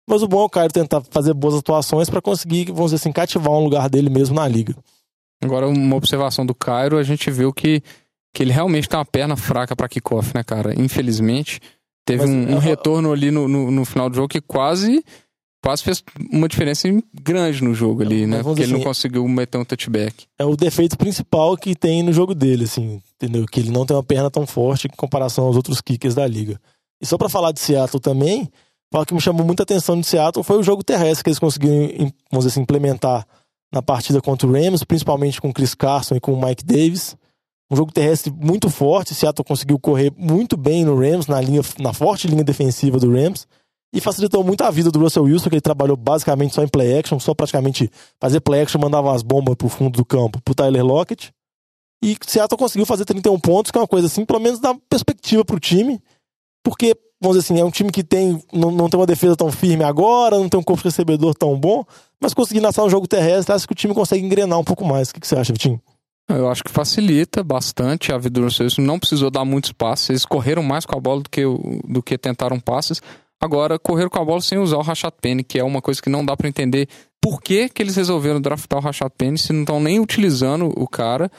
[0.08, 3.12] Mas o bom é o Cairo tentar fazer boas atuações pra conseguir, vamos dizer assim,
[3.12, 4.74] cativar um lugar dele mesmo na liga.
[5.42, 7.82] Agora, uma observação do Cairo, a gente viu que,
[8.32, 10.80] que ele realmente tem uma perna fraca pra kickoff, né, cara?
[10.80, 11.60] Infelizmente.
[12.04, 15.04] Teve Mas, um, um ah, retorno ali no, no, no final do jogo que quase,
[15.62, 18.42] quase fez uma diferença grande no jogo ali, né?
[18.42, 20.26] Porque ele não assim, conseguiu meter um touchback.
[20.38, 23.44] É o defeito principal que tem no jogo dele, assim, entendeu?
[23.46, 26.61] Que ele não tem uma perna tão forte em comparação aos outros kickers da liga.
[27.00, 28.50] E só pra falar de Seattle também,
[28.92, 31.74] o que me chamou muita atenção de Seattle foi o jogo terrestre que eles conseguiram,
[32.30, 33.26] vamos dizer assim, implementar
[33.72, 37.16] na partida contra o Rams, principalmente com o Chris Carson e com o Mike Davis.
[37.70, 41.92] Um jogo terrestre muito forte, Seattle conseguiu correr muito bem no Rams, na, linha, na
[41.92, 43.46] forte linha defensiva do Rams.
[43.93, 46.99] E facilitou muito a vida do Russell Wilson, que ele trabalhou basicamente só em play
[46.99, 50.84] action, só praticamente fazer play action, mandava as bombas pro fundo do campo pro Tyler
[50.84, 51.32] Lockett.
[52.03, 55.45] E Seattle conseguiu fazer 31 pontos, que é uma coisa assim, pelo menos dá perspectiva
[55.45, 56.01] pro time,
[56.64, 59.51] porque, vamos dizer assim, é um time que tem não, não tem uma defesa tão
[59.51, 61.84] firme agora, não tem um corpo recebedor tão bom,
[62.22, 65.11] mas conseguindo lançar um jogo terrestre, acho que o time consegue engrenar um pouco mais.
[65.11, 65.80] O que, que você acha, Vitinho?
[66.28, 68.82] Eu acho que facilita bastante a vida do Russell Wilson.
[68.82, 70.11] Não precisou dar muitos passes.
[70.11, 71.43] Eles correram mais com a bola do que,
[71.88, 73.03] do que tentaram passes.
[73.41, 76.11] Agora, correram com a bola sem usar o Rashad Penny, que é uma coisa que
[76.11, 76.88] não dá pra entender
[77.20, 80.86] por que, que eles resolveram draftar o Rashad Penny se não estão nem utilizando o
[80.86, 81.30] cara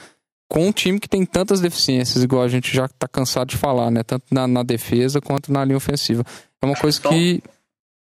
[0.48, 3.90] com um time que tem tantas deficiências, igual a gente já tá cansado de falar,
[3.90, 4.02] né?
[4.02, 6.22] Tanto na, na defesa quanto na linha ofensiva.
[6.60, 7.42] É uma coisa que.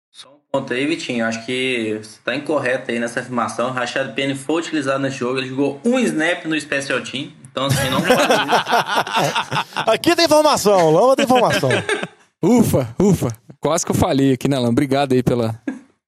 [0.10, 1.26] Só um ponto aí, Vitinho.
[1.26, 3.72] Acho que você tá incorreto aí nessa afirmação.
[3.72, 5.40] Rashad Penny foi utilizado nesse jogo.
[5.40, 7.34] Ele jogou um snap no Special Team.
[7.52, 9.90] Então, assim, não pode.
[9.90, 11.70] Aqui tem informação, Lama tem informação.
[12.44, 13.36] Ufa, ufa.
[13.60, 14.70] Quase que eu falei aqui, né, Alan?
[14.70, 15.60] Obrigado aí pela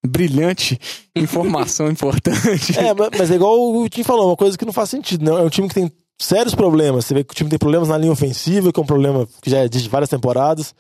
[0.05, 0.79] brilhante
[1.15, 2.77] informação importante.
[2.77, 5.31] É, ma- mas é igual o Vitinho falou, uma coisa que não faz sentido, né?
[5.41, 7.05] É um time que tem sérios problemas.
[7.05, 9.49] Você vê que o time tem problemas na linha ofensiva, que é um problema que
[9.49, 10.73] já é de várias temporadas.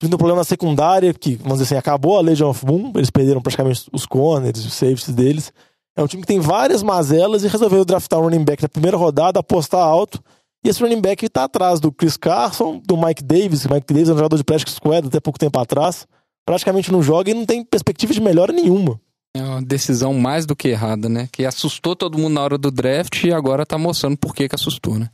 [0.00, 3.08] Tem um problema na secundária, que, vamos dizer assim, acabou a Legion of Boom, eles
[3.10, 5.52] perderam praticamente os corners, os safeties deles.
[5.96, 8.96] É um time que tem várias mazelas e resolveu draftar um running back na primeira
[8.98, 10.20] rodada, apostar alto.
[10.66, 14.08] E esse running back tá atrás do Chris Carson, do Mike Davis, o Mike Davis
[14.08, 16.08] é um jogador de practice squad até pouco tempo atrás.
[16.44, 19.00] Praticamente não joga e não tem perspectiva de melhora nenhuma.
[19.36, 21.28] É uma decisão mais do que errada, né?
[21.30, 24.56] Que assustou todo mundo na hora do draft e agora tá mostrando por que que
[24.56, 25.08] assustou, né?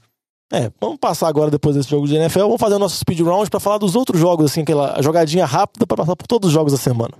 [0.50, 3.50] É, vamos passar agora depois desse jogo de NFL, vamos fazer o nosso speed round
[3.50, 6.72] pra falar dos outros jogos, assim, aquela jogadinha rápida pra passar por todos os jogos
[6.72, 7.12] da semana.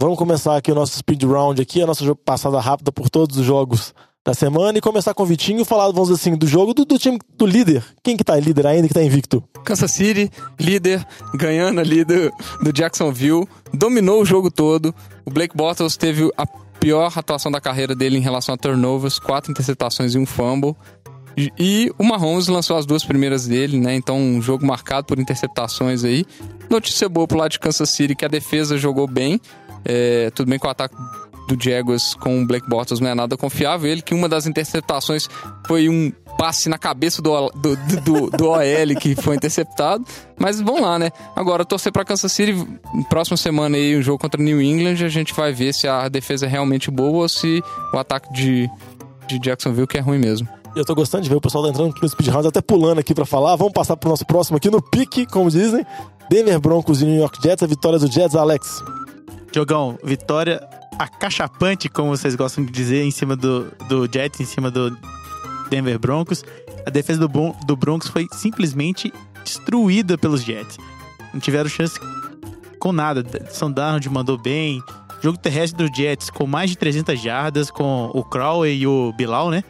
[0.00, 3.44] Vamos começar aqui o nosso speed round aqui, a nossa passada rápida por todos os
[3.44, 3.92] jogos
[4.24, 6.96] da semana e começar com o Vitinho falar, vamos dizer assim, do jogo do, do
[6.96, 7.84] time do líder.
[8.00, 9.42] Quem que tá líder ainda, que tá invicto?
[9.64, 12.30] Kansas City, líder, ganhando ali do,
[12.62, 14.94] do Jacksonville, dominou o jogo todo.
[15.26, 16.46] O Blake Bortles teve a
[16.78, 20.76] pior atuação da carreira dele em relação a turnovers, quatro interceptações e um fumble.
[21.58, 23.96] E o Mahomes lançou as duas primeiras dele, né?
[23.96, 26.24] Então, um jogo marcado por interceptações aí.
[26.70, 29.40] Notícia boa pro lado de Kansas City, que a defesa jogou bem.
[29.88, 30.94] É, tudo bem que o ataque
[31.48, 33.90] do Jaguars com o Blake Bortles não é nada confiável.
[33.90, 35.26] Ele que uma das interceptações
[35.66, 38.60] foi um passe na cabeça do, do, do, do- OL
[39.00, 40.04] que foi interceptado.
[40.38, 41.10] Mas vamos lá, né?
[41.34, 42.54] Agora, torcer pra Kansas City.
[43.08, 45.02] Próxima semana aí, um jogo contra New England.
[45.04, 47.62] A gente vai ver se a defesa é realmente boa ou se
[47.94, 48.70] o ataque de,
[49.26, 50.46] de Jacksonville que é ruim mesmo.
[50.76, 53.24] Eu tô gostando de ver o pessoal entrando no speed round, até pulando aqui pra
[53.24, 53.56] falar.
[53.56, 55.84] Vamos passar pro nosso próximo aqui no pique, como dizem.
[56.30, 58.84] Denver Broncos e New York Jets, a vitória do Jets, Alex.
[59.54, 60.60] Jogão, vitória
[60.98, 64.96] acachapante, como vocês gostam de dizer, em cima do, do Jets, em cima do
[65.70, 66.44] Denver Broncos.
[66.86, 69.12] A defesa do, Bron- do Broncos foi simplesmente
[69.44, 70.76] destruída pelos Jets.
[71.32, 71.98] Não tiveram chance
[72.78, 73.24] com nada.
[73.50, 74.82] Sam Darnold mandou bem.
[75.22, 79.50] Jogo terrestre do Jets com mais de 300 jardas, com o Crowley e o Bilal,
[79.50, 79.64] né?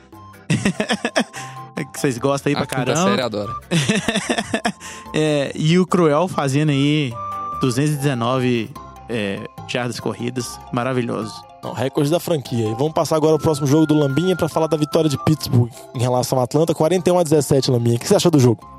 [1.93, 3.11] que vocês gostam aí pra a quinta caramba.
[3.11, 3.53] série adora.
[5.15, 7.13] É, e o Cruel fazendo aí
[7.63, 8.71] 219
[9.09, 10.59] é, jardas corridas.
[10.73, 11.33] Maravilhoso.
[11.63, 12.69] Não, recorde da franquia.
[12.69, 15.71] E vamos passar agora ao próximo jogo do Lambinha pra falar da vitória de Pittsburgh
[15.95, 16.75] em relação ao Atlanta.
[16.75, 17.97] 41 a 17, Lambinha.
[17.97, 18.79] O que você achou do jogo?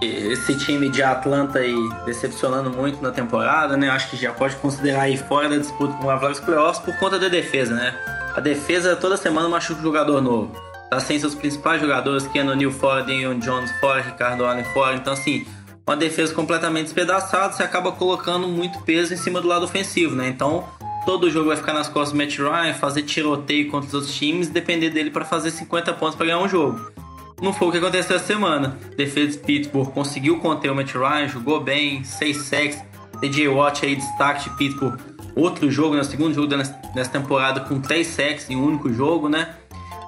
[0.00, 1.74] Esse time de Atlanta aí
[2.06, 3.90] decepcionando muito na temporada, né?
[3.90, 6.96] Acho que já pode considerar aí fora da disputa com a vaga dos playoffs por
[7.00, 7.92] conta da defesa, né?
[8.36, 10.52] A defesa toda semana machuca um jogador novo.
[10.88, 14.94] Tá sem seus principais jogadores, Keanu Neal fora, Daniel Jones fora, Ricardo Allen fora.
[14.94, 15.44] Então, assim,
[15.88, 20.28] uma defesa completamente despedaçada, você acaba colocando muito peso em cima do lado ofensivo, né?
[20.28, 20.68] Então,
[21.06, 24.48] todo jogo vai ficar nas costas do Matt Ryan, fazer tiroteio contra os outros times,
[24.48, 26.78] depender dele para fazer 50 pontos para ganhar um jogo.
[27.40, 28.76] Não foi o que aconteceu essa semana.
[28.98, 32.84] Defesa de Pittsburgh conseguiu conter o Matt Ryan, jogou bem, 6 sacks.
[33.20, 34.98] TJ Watt aí, destaque de Pittsburgh.
[35.34, 36.02] Outro jogo, né?
[36.02, 39.54] Segundo jogo dessa temporada com 3 sacks em um único jogo, né?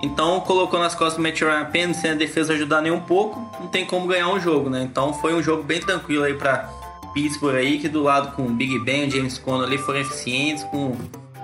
[0.03, 3.39] Então colocou nas costas do Matt Ryan apenas sem a defesa ajudar nem um pouco,
[3.61, 4.83] não tem como ganhar um jogo, né?
[4.83, 6.71] Então foi um jogo bem tranquilo aí para
[7.13, 10.65] Pittsburgh aí, que do lado com o Big Ben e James Conner ali foram eficientes,
[10.65, 10.97] com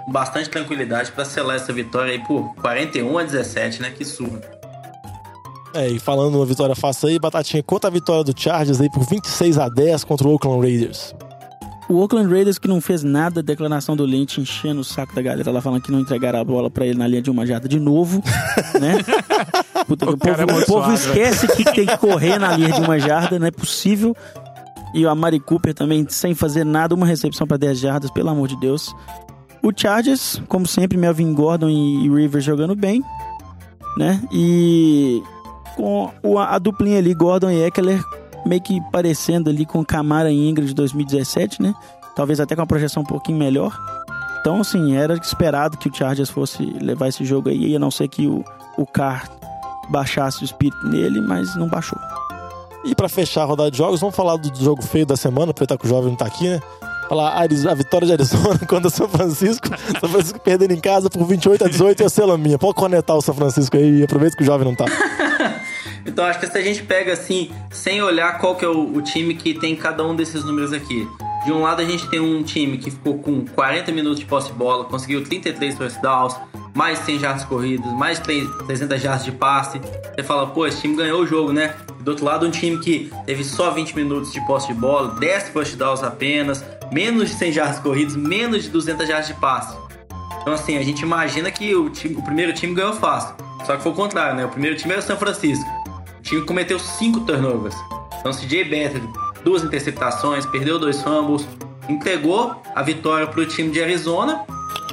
[0.08, 3.90] bastante tranquilidade para selar essa vitória aí por 41 a 17, né?
[3.90, 4.40] Que surra.
[5.74, 9.04] É, e falando uma vitória fácil aí, Batatinha, conta a vitória do Chargers aí por
[9.04, 11.14] 26 a 10 contra o Oakland Raiders.
[11.88, 15.50] O Oakland Raiders que não fez nada, declaração do Lynch enchendo o saco da galera
[15.52, 17.78] lá falando que não entregaram a bola pra ele na linha de uma jarda de
[17.78, 18.20] novo,
[18.80, 18.96] né?
[19.86, 22.38] Puta, que o, cara é povo, muito o povo suave, esquece que tem que correr
[22.38, 24.16] na linha de uma jarda, não é possível.
[24.94, 28.48] E o Amari Cooper também sem fazer nada, uma recepção pra 10 jardas, pelo amor
[28.48, 28.92] de Deus.
[29.62, 33.02] O Chargers, como sempre, Melvin Gordon e Rivers jogando bem,
[33.96, 34.20] né?
[34.32, 35.22] E
[35.76, 38.02] com o- a duplinha ali, Gordon e Eckler,
[38.46, 41.74] meio que parecendo ali com Camara e Ingram de 2017, né?
[42.14, 43.76] Talvez até com uma projeção um pouquinho melhor.
[44.40, 48.08] Então, assim, era esperado que o Chargers fosse levar esse jogo aí, a não ser
[48.08, 48.44] que o,
[48.78, 49.28] o Carr
[49.88, 51.98] baixasse o espírito nele, mas não baixou.
[52.84, 55.76] E pra fechar a rodada de jogos, vamos falar do jogo feio da semana, aproveitar
[55.76, 56.60] que o jovem não tá aqui, né?
[57.08, 59.68] Falar a vitória de Arizona contra São Francisco.
[60.00, 62.58] São Francisco perdendo em casa por 28 a 18 e a Selaminha.
[62.58, 64.84] Pode conectar o São Francisco aí e aproveita que o jovem não tá.
[66.06, 69.02] Então acho que se a gente pega assim, sem olhar qual que é o, o
[69.02, 71.08] time que tem cada um desses números aqui.
[71.44, 74.48] De um lado a gente tem um time que ficou com 40 minutos de posse
[74.48, 76.36] de bola, conseguiu 33 touchdowns,
[76.74, 79.80] mais 100 jardas corridas, mais 300 jardas de passe.
[80.14, 81.74] Você fala, pô, esse time ganhou o jogo, né?
[82.00, 85.50] Do outro lado um time que teve só 20 minutos de posse de bola, 10
[85.50, 89.76] touchdowns apenas, menos de 100 jardas corridas, menos de 200 jardas de passe.
[90.40, 93.34] Então, assim, a gente imagina que o, time- o primeiro time ganhou fácil.
[93.64, 94.44] Só que foi o contrário, né?
[94.44, 95.64] O primeiro time era o São Francisco.
[96.26, 97.76] Time cometeu cinco turnovers.
[98.18, 99.08] Então, CJ Beathard,
[99.44, 101.46] duas interceptações, perdeu dois fumbles,
[101.88, 104.44] entregou a vitória para o time de Arizona,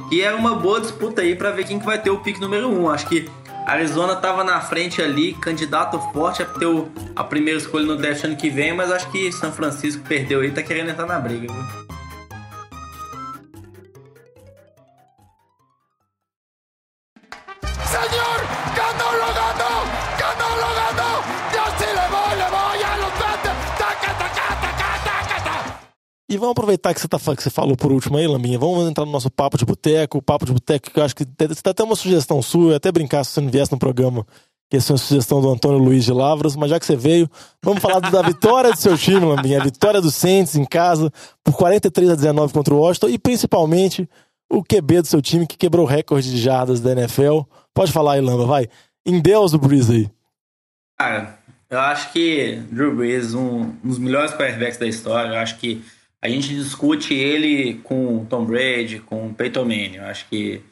[0.08, 2.68] que era uma boa disputa aí para ver quem que vai ter o pick número
[2.68, 2.88] um.
[2.88, 3.28] Acho que
[3.66, 6.68] Arizona estava na frente ali, candidato forte a ter
[7.16, 10.52] a primeira escolha no draft ano que vem, mas acho que São Francisco perdeu aí,
[10.52, 11.83] tá querendo entrar na briga, viu?
[26.34, 28.58] E vamos aproveitar que você, tá, que você falou por último aí, Lambinha.
[28.58, 30.18] Vamos entrar no nosso papo de boteco.
[30.18, 32.74] O papo de boteco que eu acho que você tem até uma sugestão sua.
[32.74, 34.26] Até brincar se você não viesse no programa.
[34.68, 36.56] Que essa é uma sugestão do Antônio Luiz de Lavras.
[36.56, 37.30] Mas já que você veio,
[37.62, 39.60] vamos falar da vitória do seu time, Lambinha.
[39.60, 41.08] A vitória do Saints em casa
[41.44, 43.10] por 43 a 19 contra o Washington.
[43.10, 44.08] E principalmente
[44.50, 47.42] o QB do seu time que quebrou o recorde de jardas da NFL.
[47.72, 48.68] Pode falar aí, Lamba, vai.
[49.06, 50.10] Em Deus do Breeze aí.
[50.98, 51.38] Cara,
[51.70, 55.80] eu acho que Drew Brees, um, um dos melhores quarterbacks da história, eu acho que
[56.24, 59.96] a gente discute ele com Tom Brady, com Peyton Manning.
[59.96, 60.62] Eu acho que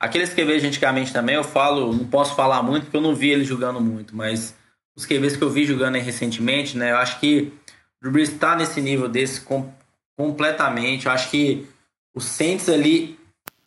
[0.00, 3.28] aqueles QBs de antigamente também, eu falo, não posso falar muito porque eu não vi
[3.28, 4.56] ele jogando muito, mas
[4.96, 8.56] os QBs que eu vi jogando recentemente, né, eu acho que o Drew Brees tá
[8.56, 9.70] nesse nível desse com-
[10.16, 11.04] completamente.
[11.04, 11.66] Eu acho que
[12.16, 13.18] o Saints ali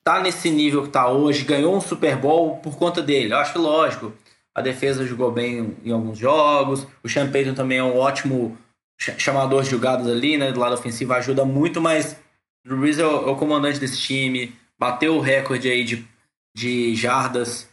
[0.03, 3.33] tá nesse nível que tá hoje, ganhou um Super Bowl por conta dele.
[3.33, 4.11] Eu acho lógico.
[4.53, 6.87] A defesa jogou bem em alguns jogos.
[7.03, 8.57] O Payton também é um ótimo
[8.97, 10.51] chamador de jogadas ali, né?
[10.51, 12.17] Do lado ofensivo ajuda muito, mas
[12.67, 14.55] o Brees é o, é o comandante desse time.
[14.77, 16.05] Bateu o recorde aí de,
[16.55, 17.69] de jardas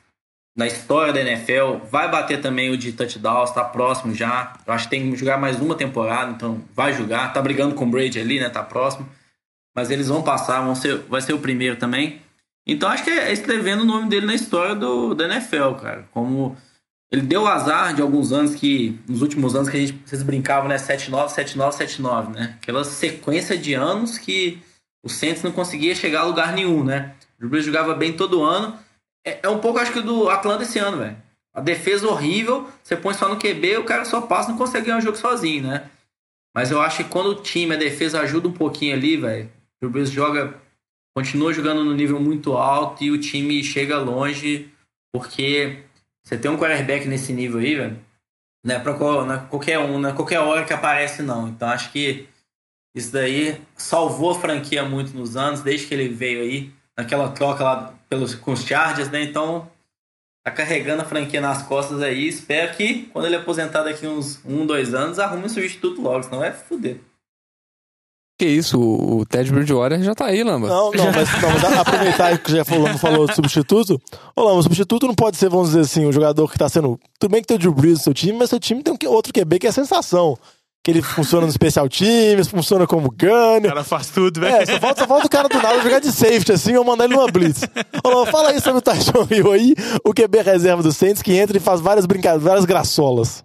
[0.56, 1.86] na história da NFL.
[1.90, 4.54] Vai bater também o de touchdowns, tá próximo já.
[4.66, 7.32] Eu acho que tem que jogar mais uma temporada, então vai jogar.
[7.32, 8.48] Tá brigando com o Brady ali, né?
[8.48, 9.08] Tá próximo.
[9.74, 12.20] mas eles vão passar, vão ser, vai ser o primeiro também.
[12.66, 16.08] Então acho que é escrevendo o nome dele na história do, da NFL, cara.
[16.12, 16.56] Como
[17.12, 20.66] ele deu azar de alguns anos que, nos últimos anos que a gente, vocês brincavam,
[20.66, 20.76] né?
[20.76, 22.56] 7-9, 7-9, 7-9, né?
[22.60, 24.62] Aquela sequência de anos que
[25.04, 27.14] o Saints não conseguia chegar a lugar nenhum, né?
[27.38, 28.78] O Drew jogava bem todo ano.
[29.26, 31.16] É, é um pouco, acho que, do Atlanta esse ano, velho.
[31.54, 34.96] A defesa horrível, você põe só no QB, o cara só passa não consegue ganhar
[34.98, 35.90] o jogo sozinho, né?
[36.56, 39.50] Mas eu acho que quando o time, a defesa ajuda um pouquinho ali, velho,
[39.82, 40.54] o Drew joga,
[41.14, 44.70] continua jogando no nível muito alto e o time chega longe,
[45.12, 45.82] porque
[46.22, 47.98] você tem um quarterback nesse nível aí, velho,
[48.64, 51.48] não é pra não é qualquer um, não é qualquer hora que aparece, não.
[51.48, 52.28] Então acho que
[52.94, 57.64] isso daí salvou a franquia muito nos anos, desde que ele veio aí, naquela troca
[57.64, 59.22] lá pelos, com os Chargers, né?
[59.22, 59.70] Então
[60.44, 62.28] tá carregando a franquia nas costas aí.
[62.28, 66.38] Espero que quando ele aposentar daqui uns um, dois anos, arrume um substituto logo, senão
[66.38, 67.00] vai foder.
[68.42, 70.66] Que isso, o o Ted Bridgewater já tá aí, Lamba.
[70.66, 74.00] Não, não, mas, não, mas aproveitar que já falou, falou de substituto.
[74.34, 76.98] Olá, o substituto não pode ser, vamos dizer assim, um jogador que tá sendo.
[77.20, 78.96] Tudo bem que tem o Drew Brees no seu time, mas seu time tem um
[78.96, 80.36] que- outro QB que é a sensação.
[80.84, 83.68] Que ele funciona no especial times, funciona como O gunner.
[83.68, 84.56] cara faz tudo, velho.
[84.56, 87.04] É, só falta, só falta o cara do nada jogar de safety, assim, ou mandar
[87.04, 87.60] ele numa blitz.
[88.02, 89.74] Olá, fala aí sobre o Tyson Hill aí,
[90.04, 93.44] o QB reserva do Saints, que entra e faz várias brincadeiras, várias graçolas.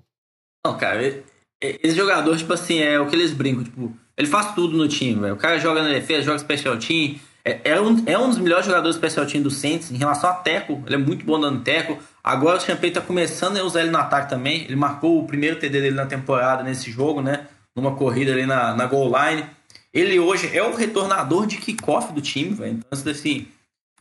[0.65, 1.23] Não, cara,
[1.61, 5.21] esse jogador, tipo assim, é o que eles brincam, tipo, ele faz tudo no time,
[5.21, 5.35] velho.
[5.35, 7.15] O cara joga na defesa, joga special team.
[7.45, 10.29] É, é um, é um dos melhores jogadores do special team do Saints em relação
[10.29, 10.83] a teco.
[10.85, 11.97] Ele é muito bom dando teco.
[12.23, 14.63] Agora o Champagne tá começando a usar ele no ataque também.
[14.63, 17.47] Ele marcou o primeiro TD dele na temporada nesse jogo, né?
[17.75, 19.45] Numa corrida ali na, na goal line.
[19.93, 22.83] Ele hoje é o retornador de kickoff do time, velho.
[22.91, 23.47] Então, assim,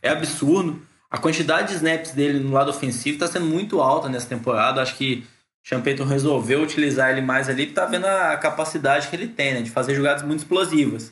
[0.01, 0.81] é absurdo.
[1.09, 4.81] A quantidade de snaps dele no lado ofensivo está sendo muito alta nessa temporada.
[4.81, 5.23] Acho que
[5.69, 9.61] Payton resolveu utilizar ele mais ali, tá vendo a capacidade que ele tem, né?
[9.61, 11.11] De fazer jogadas muito explosivas.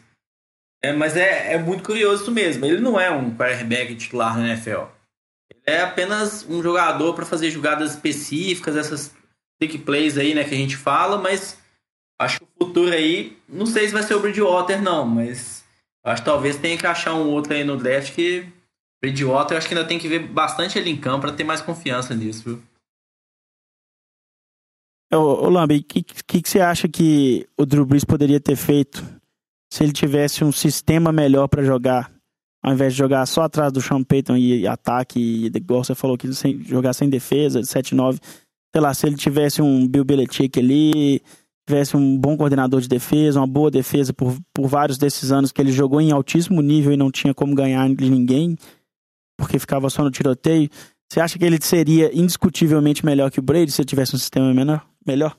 [0.81, 2.65] É, mas é, é muito curioso isso mesmo.
[2.65, 4.83] Ele não é um quarterback titular na NFL.
[5.51, 9.13] Ele é apenas um jogador para fazer jogadas específicas, essas
[9.59, 11.57] big plays aí, né, que a gente fala, mas
[12.21, 15.65] acho que o futuro aí, não sei se vai ser o Bridgewater, não, mas
[16.03, 18.47] acho que talvez tenha que achar um outro aí no draft que
[19.01, 21.61] Bridgewater, eu acho que ainda tem que ver bastante ele em campo para ter mais
[21.61, 22.63] confiança nisso, viu?
[25.13, 29.03] Ô, Lambi, o que, que, que você acha que o Drew Brees poderia ter feito
[29.71, 32.11] se ele tivesse um sistema melhor pra jogar?
[32.63, 36.33] Ao invés de jogar só atrás do Sean Payton e ataque, igual você falou que
[36.33, 38.19] sem, jogar sem defesa, 7-9.
[38.73, 41.21] Sei lá, se ele tivesse um Bill Belichick ali,
[41.67, 45.61] tivesse um bom coordenador de defesa, uma boa defesa por, por vários desses anos que
[45.61, 48.55] ele jogou em altíssimo nível e não tinha como ganhar de ninguém,
[49.37, 50.69] porque ficava só no tiroteio.
[51.07, 54.85] Você acha que ele seria indiscutivelmente melhor que o Brady se tivesse um sistema menor,
[55.05, 55.37] melhor?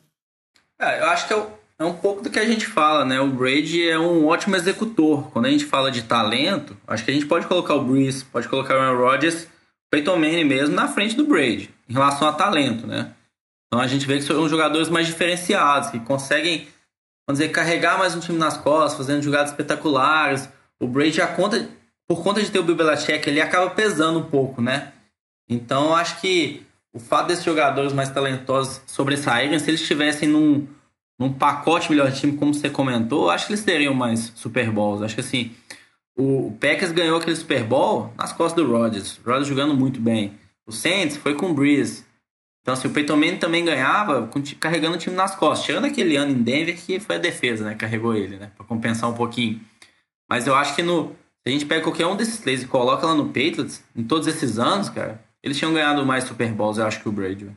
[0.78, 1.46] É, eu acho que é,
[1.78, 3.20] é um pouco do que a gente fala, né?
[3.20, 5.30] O Brady é um ótimo executor.
[5.30, 8.48] Quando a gente fala de talento, acho que a gente pode colocar o Breeze, pode
[8.48, 9.48] colocar o Aaron Rodgers, o
[9.90, 13.12] Peyton Manning mesmo na frente do Brady, em relação a talento, né?
[13.66, 16.68] Então a gente vê que são jogadores mais diferenciados, que conseguem,
[17.26, 20.48] vamos dizer, carregar mais um time nas costas, fazendo jogadas espetaculares.
[20.80, 21.68] O Brady, conta,
[22.08, 24.92] por conta de ter o Bill Belichick, ele acaba pesando um pouco, né?
[25.48, 26.66] Então acho que
[26.97, 30.66] o fato desses jogadores mais talentosos sobressaírem, se eles estivessem num,
[31.18, 35.03] num pacote melhor de time, como você comentou, acho que eles teriam mais Super Bowls.
[35.03, 35.55] Acho que assim,
[36.16, 39.18] o, Packers ganhou aquele Super Bowl nas costas do Rodgers.
[39.18, 40.38] O Rodgers jogando muito bem.
[40.66, 42.03] O Saints foi com o Breeze.
[42.62, 44.28] Então, assim, o Peyton Manning também ganhava
[44.59, 45.66] carregando o time nas costas.
[45.66, 47.74] Tirando aquele ano em Denver que foi a defesa, né?
[47.74, 48.51] Carregou ele, né?
[48.57, 49.61] Pra compensar um pouquinho.
[50.28, 53.07] Mas eu acho que no, se a gente pega qualquer um desses três e coloca
[53.07, 56.86] lá no Patriots, em todos esses anos, cara, eles tinham ganhado mais Super Bowls, eu
[56.86, 57.49] acho, que o Brady.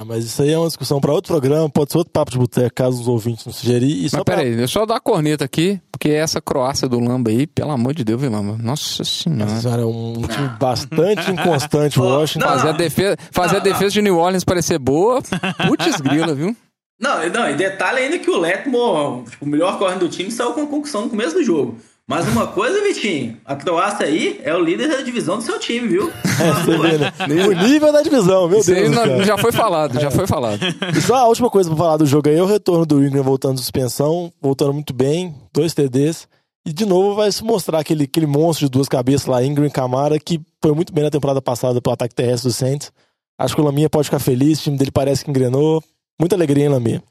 [0.00, 2.38] Ah, Mas isso aí é uma discussão para outro programa, pode ser outro papo de
[2.38, 4.02] boteco, caso os ouvintes não sugerir.
[4.04, 6.88] E só Mas pra- peraí, deixa eu só dar a corneta aqui, porque essa Croácia
[6.88, 8.56] do Lamba aí, pelo amor de Deus, viu, Lamba?
[8.56, 9.44] Nossa senhora.
[9.44, 12.46] Nossa senhora, é um time bastante inconstante, o Washington.
[12.46, 15.20] Não, Fazer a defesa, fazer a Não, defesa de New Orleans parecer boa,
[15.68, 16.56] putz grila, viu?
[16.98, 20.52] Não, não, e detalhe ainda que o Letmore, tipo, o melhor corre do time, saiu
[20.52, 21.76] com a concussão no começo do jogo.
[22.10, 25.86] Mas uma coisa, Vitinho, a Croácia aí é o líder da divisão do seu time,
[25.86, 26.10] viu?
[26.40, 27.12] É, você vê, né?
[27.46, 28.90] O nível da divisão, meu Isso Deus.
[28.90, 30.58] não- já foi falado, já foi falado.
[30.96, 33.22] E só a última coisa pra falar do jogo aí é o retorno do Ingram
[33.22, 36.26] voltando de suspensão, voltando muito bem, dois TDs.
[36.66, 39.70] E de novo vai se mostrar aquele, aquele monstro de duas cabeças lá, Ingram e
[39.70, 42.90] Camara, que foi muito bem na temporada passada pelo ataque terrestre do Saints.
[43.38, 45.80] Acho que o Laminha pode ficar feliz, o time dele parece que engrenou.
[46.18, 47.02] Muita alegria, hein, Laminha?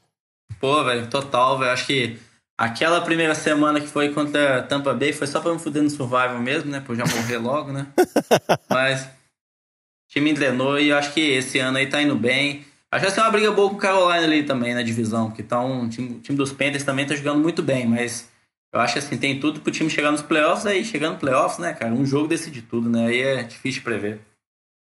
[0.60, 1.70] Pô, velho, total, velho.
[1.72, 2.16] Acho que
[2.60, 5.88] aquela primeira semana que foi contra a Tampa Bay foi só pra me fuder no
[5.88, 6.80] survival mesmo, né?
[6.80, 7.86] Pra eu já morrer logo, né?
[8.68, 9.08] Mas o
[10.12, 12.66] time engrenou e eu acho que esse ano aí tá indo bem.
[12.92, 15.42] Acho que vai ser uma briga boa com o Carolina ali também na divisão, porque
[15.42, 18.28] tá um time, o time dos Panthers também tá jogando muito bem, mas
[18.72, 21.72] Eu acho assim, tem tudo pro time chegar nos playoffs, aí chegando nos playoffs, né,
[21.72, 21.92] cara?
[21.92, 23.06] Um jogo decide tudo, né?
[23.06, 24.20] Aí é difícil de prever.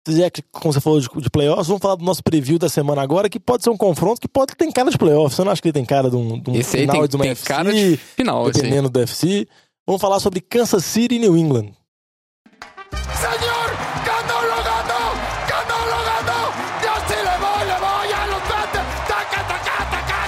[0.09, 3.01] Já que, como você falou de, de playoffs, vamos falar do nosso preview da semana
[3.01, 5.35] agora, que pode ser um confronto que pode ter cara de playoffs.
[5.35, 7.07] Você não acha que ele tem cara de um, de um Esse aí final tem,
[7.07, 9.47] de uma tem FC, cara de final, dependendo do UFC?
[9.85, 11.71] Vamos falar sobre Kansas City e New England.
[19.07, 19.71] Taca, taca,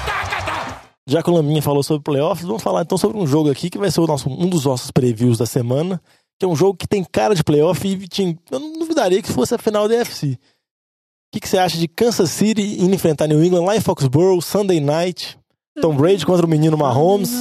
[0.05, 0.81] taca, taca.
[1.07, 3.77] Já que o Laminha falou sobre playoffs, vamos falar então sobre um jogo aqui que
[3.77, 6.01] vai ser o nosso, um dos nossos previews da semana,
[6.41, 9.31] que é um jogo que tem cara de playoff e Vitinho, eu não duvidaria que
[9.31, 10.39] fosse a final da UFC.
[11.31, 14.79] O que, você acha de Kansas City indo enfrentar New England lá em Foxborough, Sunday
[14.79, 15.37] Night?
[15.79, 17.31] Tom Brady contra o menino Mahomes.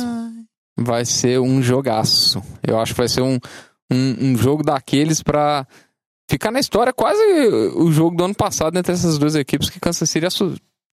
[0.79, 2.43] Vai ser um jogaço.
[2.63, 3.39] Eu acho que vai ser um,
[3.91, 5.67] um, um jogo daqueles pra
[6.31, 7.23] ficar na história quase
[7.75, 10.27] o jogo do ano passado entre essas duas equipes que Kansas City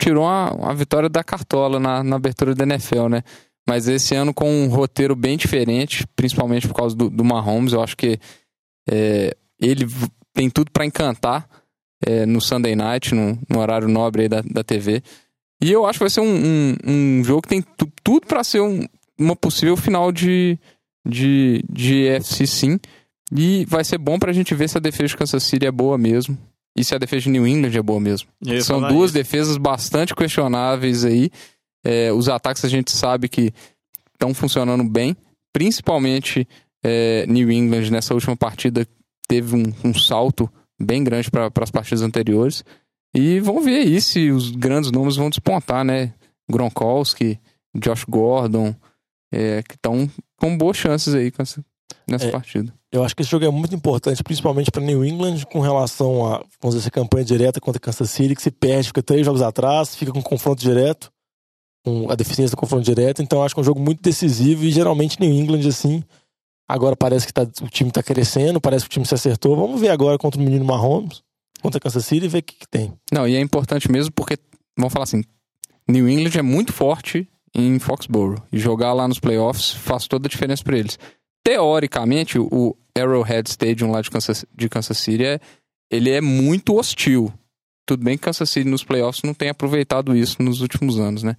[0.01, 3.21] tirou uma, uma vitória da cartola na, na abertura da NFL, né?
[3.67, 7.81] Mas esse ano com um roteiro bem diferente, principalmente por causa do, do Mahomes, eu
[7.83, 8.17] acho que
[8.89, 9.85] é, ele
[10.33, 11.47] tem tudo pra encantar
[12.05, 15.01] é, no Sunday Night, no, no horário nobre da, da TV.
[15.61, 18.43] E eu acho que vai ser um, um, um jogo que tem tu- tudo pra
[18.43, 18.85] ser um,
[19.19, 20.57] uma possível final de,
[21.05, 22.79] de, de UFC sim.
[23.35, 25.97] E vai ser bom pra gente ver se a defesa de Kansas City é boa
[25.97, 26.37] mesmo.
[26.77, 28.29] E se a defesa de New England é boa mesmo.
[28.61, 29.13] São duas isso.
[29.15, 31.31] defesas bastante questionáveis aí.
[31.85, 33.53] É, os ataques a gente sabe que
[34.13, 35.15] estão funcionando bem.
[35.53, 36.47] Principalmente
[36.83, 38.87] é, New England nessa última partida
[39.27, 40.49] teve um, um salto
[40.79, 42.63] bem grande para as partidas anteriores.
[43.15, 46.13] E vamos ver aí se os grandes nomes vão despontar, né?
[46.49, 47.39] Gronkowski,
[47.75, 48.75] Josh Gordon,
[49.33, 50.09] é, que estão
[50.39, 51.63] com boas chances aí essa-
[52.07, 52.31] nessa É.
[52.31, 52.73] partida.
[52.91, 56.37] Eu acho que esse jogo é muito importante, principalmente para New England, com relação a,
[56.61, 59.95] vamos dizer, essa campanha direta contra Kansas City, que se perde, fica três jogos atrás,
[59.95, 61.11] fica com confronto direto,
[61.87, 63.21] com a deficiência do confronto direto.
[63.21, 66.03] Então, acho que é um jogo muito decisivo e geralmente New England, assim,
[66.67, 69.55] agora parece que tá- o time tá crescendo, parece que o time se acertou.
[69.55, 71.23] Vamos ver agora contra o menino Mahomes,
[71.61, 72.93] contra Kansas City e ver o que, que tem.
[73.11, 74.37] Não, e é importante mesmo porque,
[74.77, 75.23] vamos falar assim,
[75.87, 77.25] New England é muito forte
[77.55, 78.41] em Foxborough.
[78.51, 80.99] E jogar lá nos playoffs faz toda a diferença para eles.
[81.43, 85.39] Teoricamente, o Arrowhead Stadium lá de Kansas, de Kansas City é,
[85.89, 87.31] ele é muito hostil.
[87.85, 91.37] Tudo bem que Kansas City nos playoffs não tem aproveitado isso nos últimos anos, né?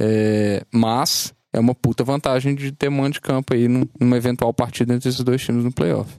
[0.00, 4.52] É, mas é uma puta vantagem de ter mando de campo aí num- numa eventual
[4.52, 6.10] partida entre esses dois times no playoff.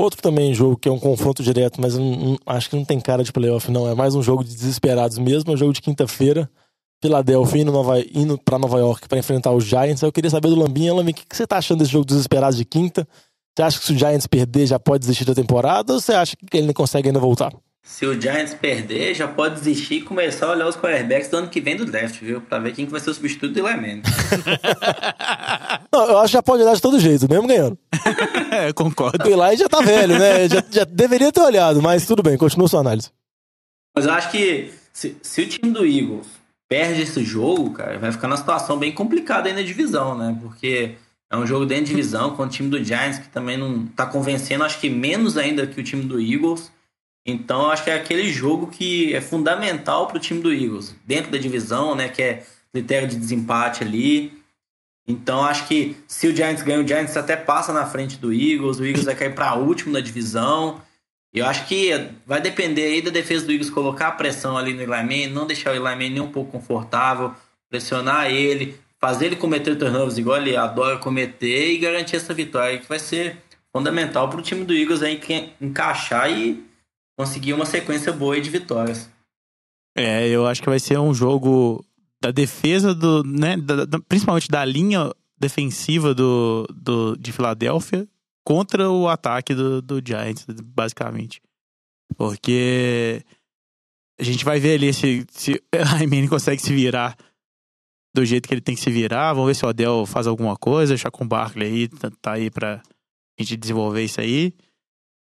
[0.00, 3.24] Outro também jogo que é um confronto direto, mas não- acho que não tem cara
[3.24, 3.88] de playoff, não.
[3.88, 5.50] É mais um jogo de desesperados mesmo.
[5.50, 6.48] É um jogo de quinta-feira.
[7.02, 10.02] Philadelphia indo, Nova, indo pra Nova York para enfrentar os Giants.
[10.02, 10.92] Eu queria saber do Lambinha.
[10.94, 13.06] Lambinha, o que, que você tá achando desse jogo desesperado de quinta?
[13.56, 16.36] Você acha que se o Giants perder já pode desistir da temporada ou você acha
[16.36, 17.52] que ele não consegue ainda voltar?
[17.88, 21.48] Se o Giants perder, já pode desistir e começar a olhar os quarterbacks do ano
[21.48, 22.38] que vem do draft, viu?
[22.38, 23.62] Pra ver quem que vai ser o substituto do.
[25.90, 27.78] Não, eu acho que já pode olhar de todo jeito, mesmo ganhando.
[28.52, 29.24] É, concordo.
[29.24, 30.48] O Eli já tá velho, né?
[30.48, 33.10] Já, já deveria ter olhado, mas tudo bem, continua sua análise.
[33.96, 36.26] Mas eu acho que se, se o time do Eagles
[36.68, 40.36] perde esse jogo, cara, vai ficar numa situação bem complicada aí na divisão, né?
[40.42, 40.96] Porque
[41.32, 44.04] é um jogo dentro de divisão com o time do Giants que também não tá
[44.04, 46.70] convencendo, acho que menos ainda que o time do Eagles.
[47.30, 51.36] Então acho que é aquele jogo que é fundamental pro time do Eagles, dentro da
[51.36, 52.08] divisão, né?
[52.08, 54.32] Que é critério de desempate ali.
[55.06, 58.80] Então acho que se o Giants ganha, o Giants até passa na frente do Eagles,
[58.80, 60.80] o Eagles vai cair para último na divisão.
[61.30, 61.90] Eu acho que
[62.26, 65.46] vai depender aí da defesa do Eagles colocar a pressão ali no Eli Manning, não
[65.46, 67.34] deixar o Eli Manning nem um pouco confortável,
[67.68, 72.88] pressionar ele, fazer ele cometer turnovers igual ele adora cometer e garantir essa vitória que
[72.88, 73.36] vai ser
[73.70, 75.20] fundamental para o time do Eagles aí
[75.60, 76.66] encaixar e
[77.18, 79.10] conseguir uma sequência boa de vitórias.
[79.96, 81.84] É, eu acho que vai ser um jogo
[82.22, 88.08] da defesa do, né, da- da- principalmente da linha defensiva do, do, de Filadélfia
[88.44, 91.40] contra o ataque do, do Giants, basicamente.
[92.16, 93.22] Porque
[94.18, 97.16] a gente vai ver ali se, se o Eli Manning consegue se virar
[98.14, 99.32] do jeito que ele tem que se virar.
[99.32, 100.94] Vamos ver se o Odell faz alguma coisa.
[100.94, 102.82] O Chacon Barkley aí tá, tá aí pra
[103.38, 104.52] gente desenvolver isso aí.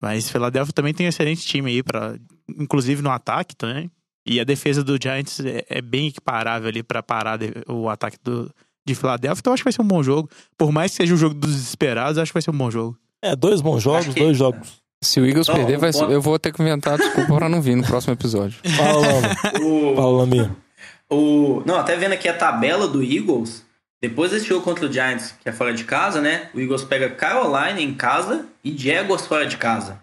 [0.00, 2.14] Mas Filadélfia também tem um excelente time aí, pra,
[2.58, 3.90] inclusive no ataque também.
[4.26, 8.18] E a defesa do Giants é, é bem equiparável ali pra parar de- o ataque
[8.22, 8.52] do,
[8.86, 9.40] de Filadélfia.
[9.40, 10.28] Então acho que vai ser um bom jogo.
[10.58, 12.96] Por mais que seja um jogo dos desesperados, acho que vai ser um bom jogo.
[13.22, 14.84] É, dois bons jogos, que- dois jogos.
[15.04, 17.76] Se o Eagles Não, perder, vai eu vou ter que inventar desculpa pra não vir
[17.76, 18.58] no próximo episódio.
[18.76, 19.28] Fala, Lamba.
[19.62, 20.56] O- Fala, Lambinha.
[21.10, 21.62] O...
[21.66, 23.64] Não, até vendo aqui a tabela do Eagles,
[24.02, 26.50] depois desse jogo contra o Giants, que é fora de casa, né?
[26.54, 30.00] O Eagles pega Carolina em casa e Jaguars fora de casa.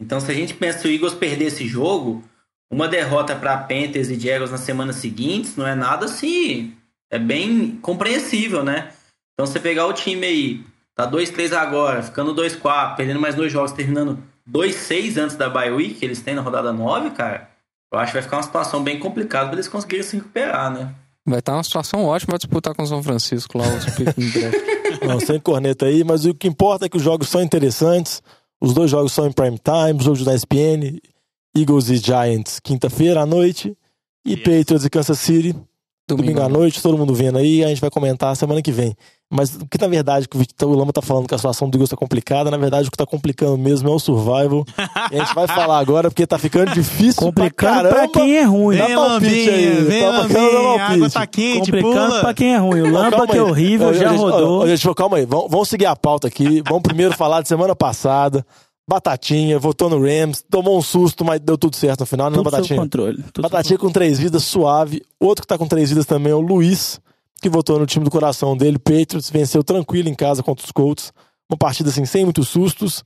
[0.00, 2.24] Então, se a gente pensa que o Eagles perder esse jogo,
[2.70, 6.74] uma derrota para Panthers e Jaguars nas semanas seguintes não é nada assim.
[7.10, 8.92] É bem compreensível, né?
[9.34, 10.64] Então você pegar o time aí,
[10.94, 14.18] tá 2-3 agora, ficando 2-4, perdendo mais dois jogos, terminando
[14.50, 17.50] 2-6 antes da bye week, que eles têm na rodada 9, cara,
[17.92, 20.94] eu acho que vai ficar uma situação bem complicada pra eles conseguirem se recuperar, né?
[21.26, 24.52] Vai estar uma situação ótima pra disputar com o São Francisco lá, os em.
[25.06, 28.22] Não, sem corneta aí, mas o que importa é que os jogos são interessantes.
[28.60, 30.98] Os dois jogos são em prime time, jogos da ESPN,
[31.54, 33.76] Eagles e Giants, quinta-feira à noite,
[34.24, 35.54] e Patriots e Kansas City,
[36.08, 38.94] domingo à noite, todo mundo vendo aí, a gente vai comentar semana que vem.
[39.28, 41.90] Mas o que na verdade que o Lama tá falando que a situação do Eagles
[41.90, 44.64] tá complicada, na verdade o que tá complicando mesmo é o survival.
[45.10, 48.44] e a gente vai falar agora porque tá ficando difícil Complicando pra, pra quem é
[48.44, 48.76] ruim.
[48.76, 52.20] Vem, Lambinha, aí, vem, tá Lambinha, a água tá quente, Complicando pula.
[52.20, 52.80] pra quem é ruim.
[52.82, 54.68] O Lampa, que é horrível, já gente, rodou.
[54.68, 55.26] gente, calma aí.
[55.26, 56.62] Vamos, vamos seguir a pauta aqui.
[56.64, 58.46] Vamos primeiro falar de semana passada.
[58.88, 62.44] Batatinha, votou no Rams, tomou um susto, mas deu tudo certo no final, não, Tudo
[62.50, 62.80] sob Batatinha?
[62.80, 63.22] controle.
[63.32, 65.02] Tudo Batatinha com três vidas, suave.
[65.18, 67.00] Outro que tá com três vidas também é o Luiz,
[67.42, 71.12] que votou no time do coração dele, Patriots, venceu tranquilo em casa contra os Colts.
[71.50, 73.02] Uma partida assim, sem muitos sustos.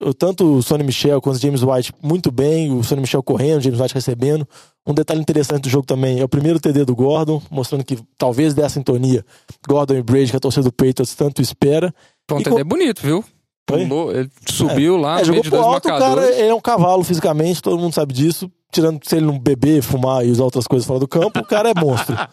[0.00, 3.58] O- Tanto o Sonny Michel quanto o James White muito bem, o Sonny Michel correndo,
[3.58, 4.46] o James White recebendo.
[4.86, 8.54] Um detalhe interessante do jogo também é o primeiro TD do Gordon, mostrando que talvez
[8.54, 9.24] dê a sintonia
[9.66, 11.92] Gordon e Brady, que a torcida do Patriots tanto espera.
[12.28, 13.24] Foi um E TD com- bonito, viu?
[13.66, 16.38] Pulou, ele subiu lá É, no jogou meio de dois alto, o cara, marcadores.
[16.38, 18.50] ele é um cavalo fisicamente, todo mundo sabe disso.
[18.72, 21.70] Tirando se ele não beber, fumar e usar outras coisas fora do campo, o cara
[21.70, 22.16] é monstro.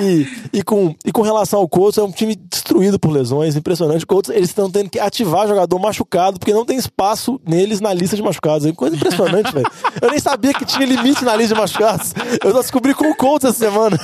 [0.00, 4.04] E, e, com, e com relação ao Colts, é um time destruído por lesões, impressionante.
[4.04, 7.92] O Colts, eles estão tendo que ativar jogador machucado, porque não tem espaço neles na
[7.92, 8.64] lista de machucados.
[8.64, 9.66] É coisa impressionante, velho.
[10.00, 12.14] Eu nem sabia que tinha limite na lista de machucados.
[12.42, 13.98] Eu só descobri com o Colts essa semana.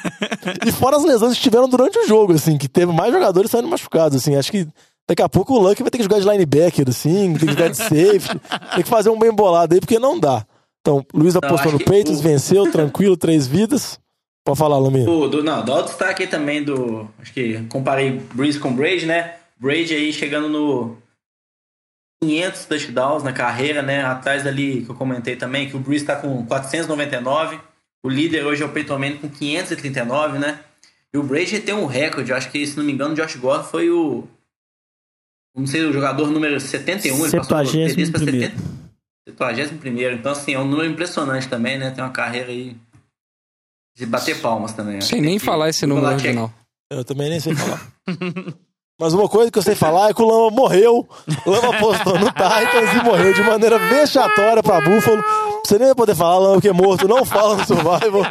[0.66, 3.68] e fora as lesões que tiveram durante o jogo, assim, que teve mais jogadores saindo
[3.68, 4.34] machucados, assim.
[4.36, 4.66] Acho que
[5.08, 7.68] daqui a pouco o Luck vai ter que jogar de linebacker, assim, tem que jogar
[7.68, 8.40] de safety,
[8.74, 10.46] tem que fazer um bem bolado aí, porque não dá.
[10.80, 14.00] Então, Luiz apostou no Peitos, o- venceu, tranquilo, três vidas.
[14.44, 15.08] Pode falar, Lamir.
[15.08, 17.08] O, do, não, dá o destaque aí também do.
[17.20, 19.34] Acho que comparei Breeze com Brady, né?
[19.60, 20.96] Brady aí chegando no
[22.22, 24.04] 500 touchdowns na carreira, né?
[24.04, 27.60] Atrás ali que eu comentei também, que o Breeze tá com 499.
[28.04, 30.58] O líder hoje é o Peyton Manning com 539, né?
[31.14, 33.36] E o Brady tem um recorde, eu acho que, se não me engano, o Josh
[33.36, 34.24] Gordon foi o.
[35.54, 37.14] Não sei, o jogador número 71.
[37.14, 37.88] Ele passou pra 71º.
[37.88, 40.16] 70 primeiro.
[40.16, 41.90] Então, assim, é um número impressionante também, né?
[41.90, 42.76] Tem uma carreira aí
[43.96, 44.98] de bater palmas também.
[44.98, 46.52] Acho Sem nem tem que- falar esse tem número original.
[46.90, 47.86] Eu também nem sei falar.
[49.00, 51.08] Mas uma coisa que eu sei falar é que o Lama morreu.
[51.46, 55.22] O Lama apostou no Titans e morreu de maneira vexatória pra Buffalo.
[55.64, 57.08] Você nem vai poder falar, Lama, que é morto.
[57.08, 58.22] Não fala no Survival.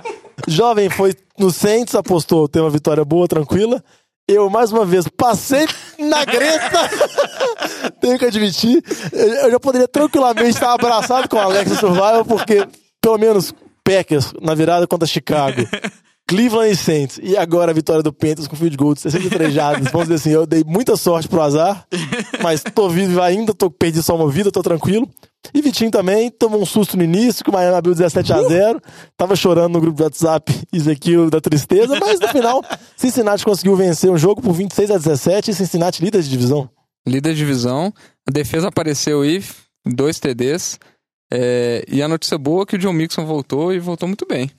[0.47, 3.83] Jovem foi no Saints, apostou ter uma vitória boa, tranquila.
[4.27, 5.67] Eu, mais uma vez, passei
[5.99, 6.89] na greta.
[7.99, 8.83] Tenho que admitir.
[9.11, 12.65] Eu já poderia tranquilamente estar abraçado com o Alex no Survival, porque,
[13.01, 13.53] pelo menos,
[13.83, 15.61] Packers na virada contra Chicago.
[16.31, 17.19] Cleveland e Saints.
[17.21, 19.91] E agora a vitória do Panthers com field goal de 63 jardas.
[19.91, 21.85] Vamos dizer assim, eu dei muita sorte pro azar,
[22.41, 25.09] mas tô vivo ainda, tô, perdi só uma vida, tô tranquilo.
[25.53, 28.81] E Vitinho também tomou um susto no início, que o Miami abriu 17 a 0
[29.17, 32.63] Tava chorando no grupo de WhatsApp, Ezequiel da tristeza, mas no final,
[32.95, 36.69] Cincinnati conseguiu vencer um jogo por 26 a 17 e Cincinnati líder de divisão.
[37.05, 37.93] Líder de divisão.
[38.25, 39.43] A defesa apareceu aí,
[39.85, 40.79] dois TDs.
[41.29, 44.49] é, e a notícia boa é que o John Mixon voltou e voltou muito bem.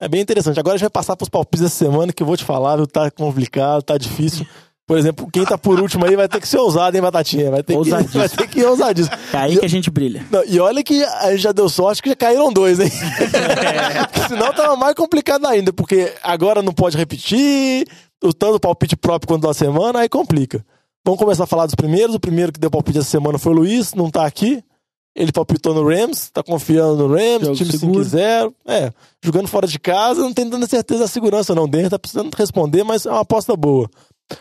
[0.00, 0.60] É bem interessante.
[0.60, 2.86] Agora a gente vai passar pros palpites dessa semana, que eu vou te falar, viu?
[2.86, 4.46] Tá complicado, tá difícil.
[4.86, 7.50] Por exemplo, quem tá por último aí vai ter que ser ousado, hein, Batatinha?
[7.50, 8.20] Vai ter que, Ousadíssimo.
[8.20, 9.14] vai ter que ir ousadíssimo.
[9.34, 10.24] É aí que a gente brilha.
[10.30, 12.90] Não, e olha que a gente já deu sorte que já caíram dois, hein?
[12.90, 17.86] Porque senão tava mais complicado ainda, porque agora não pode repetir,
[18.24, 20.64] o tanto palpite próprio quanto da semana, aí complica.
[21.04, 22.14] Vamos começar a falar dos primeiros.
[22.14, 24.62] O primeiro que deu palpite essa semana foi o Luiz, não tá aqui.
[25.18, 28.04] Ele palpitou no Rams, tá confiando no Rams, Jogo time seguro.
[28.04, 28.52] 5-0.
[28.66, 28.92] É,
[29.22, 31.66] jogando fora de casa, não tem tanta certeza da segurança, não.
[31.68, 33.90] Dentro tá precisando responder, mas é uma aposta boa.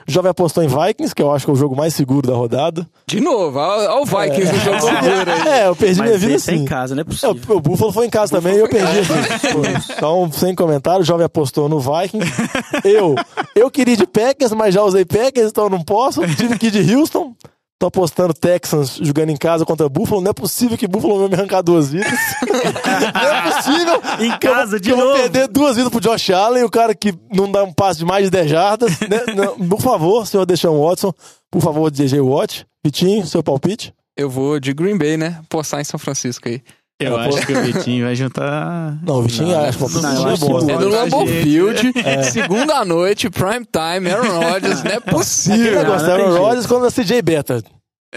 [0.08, 2.36] O Jovem apostou em Vikings, que eu acho que é o jogo mais seguro da
[2.36, 2.86] rodada.
[3.08, 5.48] De novo, olha o Vikings no jogo seguro aí.
[5.48, 6.62] É, eu perdi minha Mas vida esse é assim.
[6.64, 7.38] em casa, não é É, possível.
[7.48, 9.54] o, o Buffalo foi em casa também e eu perdi assim.
[9.54, 12.30] Pô, Então, sem comentário, o jovem apostou no Vikings.
[12.84, 13.16] Eu,
[13.56, 16.20] eu queria ir de Packers, mas já usei Packers, então não posso.
[16.36, 17.34] Tive que ir de Houston.
[17.80, 20.20] Tô apostando Texans jogando em casa contra Buffalo.
[20.20, 22.12] Não é possível que Buffalo vai me arrancar duas vidas.
[23.14, 24.02] não é possível.
[24.20, 25.20] Em que eu casa, de que Eu vou novo.
[25.20, 28.26] perder duas vidas pro Josh Allen, o cara que não dá um passe de mais
[28.26, 29.00] de 10 jardas.
[29.08, 29.22] né?
[29.36, 31.14] Não, por favor, senhor Deshaun Watson.
[31.52, 32.66] Por favor, DJ Watt.
[32.84, 33.94] Vitinho, seu palpite.
[34.16, 35.40] Eu vou de Green Bay, né?
[35.48, 36.64] Postar em São Francisco aí.
[37.00, 38.98] Eu Ela acho que o Vitinho vai juntar.
[39.04, 40.58] Não, o Vitinho, acho que o palpite não, eu é acho bom.
[40.70, 41.28] É no Lambeau?
[41.28, 41.94] Field,
[42.32, 45.84] segunda noite, prime time, Aaron Rodgers, não é possível.
[45.84, 46.38] não tem Aaron.
[46.40, 47.62] Rodgers contra CJ Better.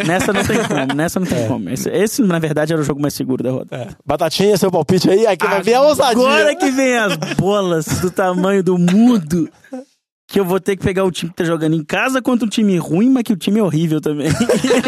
[0.07, 1.31] Nessa não tem como, nessa não É.
[1.31, 1.69] tem como.
[1.69, 3.99] Esse, esse, na verdade, era o jogo mais seguro da rodada.
[4.07, 5.27] Batatinha, seu palpite aí.
[5.27, 6.13] Aqui vai vir a ousadia.
[6.13, 9.51] Agora que vem as bolas do tamanho do mundo.
[10.31, 12.49] Que eu vou ter que pegar o time que tá jogando em casa contra um
[12.49, 14.29] time ruim, mas que o time é horrível também.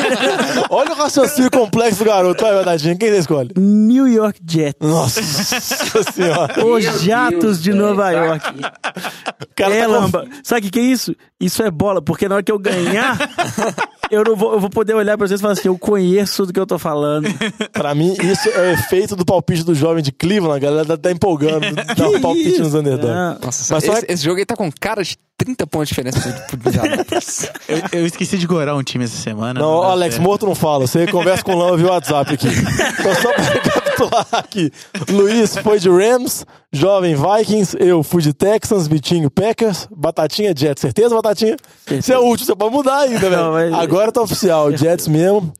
[0.70, 2.44] Olha o raciocínio complexo do garoto.
[2.44, 2.96] Vai, Vadadinho.
[2.96, 3.50] Quem você escolhe?
[3.56, 4.88] New York Jets.
[4.88, 6.54] Nossa senhora.
[6.64, 8.46] Os Meu Jatos Deus, de Nova tá York.
[8.50, 10.28] O cara é, tá Lamba.
[10.44, 11.16] Sabe o que, que é isso?
[11.40, 13.18] Isso é bola, porque na hora que eu ganhar,
[14.12, 16.52] eu, não vou, eu vou poder olhar pra vocês e falar assim: eu conheço do
[16.52, 17.26] que eu tô falando.
[17.72, 20.56] Pra mim, isso é o efeito do palpite do jovem de Cleveland.
[20.56, 21.66] A galera tá empolgando.
[21.96, 23.10] Dá um palpite nos underdogs.
[23.16, 25.88] Ah, Nossa, Mas esse, só é- esse jogo aí tá com cara de 30 pontos
[25.88, 26.46] de diferença.
[27.68, 29.58] Eu, eu esqueci de gorar um time essa semana.
[29.58, 30.24] Não, deu Alex, certo.
[30.24, 30.86] morto não fala.
[30.86, 32.48] Você conversa com o Lama via WhatsApp aqui.
[32.48, 34.70] Então, só pra recapitular aqui.
[35.10, 40.80] Luiz foi de Rams, Jovem Vikings, eu fui de Texans, Vitinho Packers, Batatinha Jets.
[40.80, 41.56] Certeza, Batatinha?
[41.86, 43.70] Você é último, você pode mudar ainda, Não, velho.
[43.72, 45.52] mas- Agora tá oficial, Jets mesmo.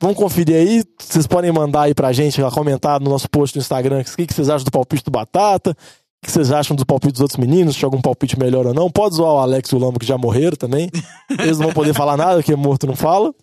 [0.00, 0.82] Vamos conferir aí.
[0.98, 4.26] Vocês podem mandar aí pra gente, lá, comentar no nosso post no Instagram o que,
[4.26, 5.72] que vocês acham do palpite do Batata.
[5.72, 7.76] O que vocês acham do palpite dos outros meninos?
[7.76, 8.90] Se algum palpite melhor ou não.
[8.90, 10.88] Pode zoar o Alex e o Lamo que já morreram também.
[11.28, 13.34] Eles não vão poder falar nada, porque morto não fala.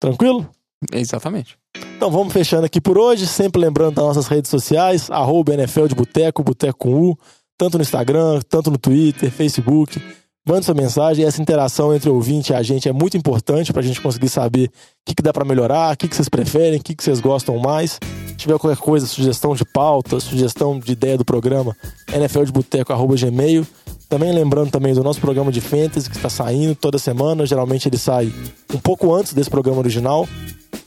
[0.00, 0.50] Tranquilo?
[0.92, 1.56] Exatamente.
[1.96, 5.94] Então vamos fechando aqui por hoje, sempre lembrando das nossas redes sociais, arroba NFL de
[5.94, 7.18] Boteco, Boteco com U,
[7.56, 10.02] tanto no Instagram, tanto no Twitter, Facebook.
[10.44, 13.80] Mande sua mensagem, essa interação entre o ouvinte e a gente é muito importante pra
[13.80, 14.70] gente conseguir saber o
[15.06, 17.58] que, que dá pra melhorar, o que, que vocês preferem, o que, que vocês gostam
[17.58, 18.00] mais.
[18.26, 21.76] Se tiver qualquer coisa, sugestão de pauta, sugestão de ideia do programa,
[22.12, 23.64] nfldeboteco.gmail.
[24.08, 27.46] Também lembrando também do nosso programa de Fantasy que está saindo toda semana.
[27.46, 28.32] Geralmente ele sai
[28.74, 30.28] um pouco antes desse programa original.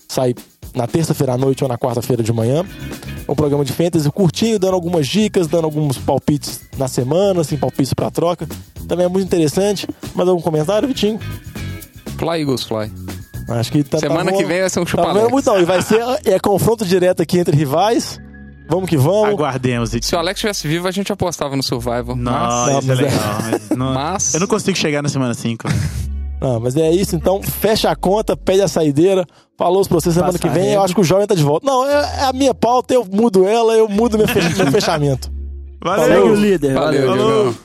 [0.09, 0.35] Sai
[0.75, 2.63] na terça-feira à noite ou na quarta-feira de manhã.
[3.27, 7.57] É um programa de fantasy curtinho, dando algumas dicas, dando alguns palpites na semana, assim,
[7.57, 8.47] palpites pra troca.
[8.87, 9.87] Também é muito interessante.
[10.13, 11.19] Mais algum comentário, Vitinho?
[12.17, 12.91] Fly Eagles Fly.
[13.47, 15.59] Acho que tá, Semana tá que vem vai ser um Tá chupa vendo muito não.
[15.59, 18.19] E vai ser é confronto direto aqui entre rivais.
[18.67, 19.29] Vamos que vamos.
[19.29, 19.91] Aguardemos.
[20.01, 22.15] Se o Alex estivesse vivo, a gente apostava no Survival.
[22.15, 23.37] Nossa, Não, isso é mas é- legal.
[23.43, 25.67] mas não- Mas- Eu não consigo chegar na semana 5.
[26.45, 29.25] Ah, mas é isso, então fecha a conta, pede a saideira.
[29.57, 30.73] Falou pra vocês semana que vem.
[30.73, 31.65] Eu acho que o jovem tá de volta.
[31.65, 35.31] Não, é, é a minha pauta, eu mudo ela, eu mudo meu, fe- meu fechamento.
[35.83, 36.05] Valeu!
[36.07, 36.73] Segue o líder.
[36.73, 37.55] Valeu, valeu.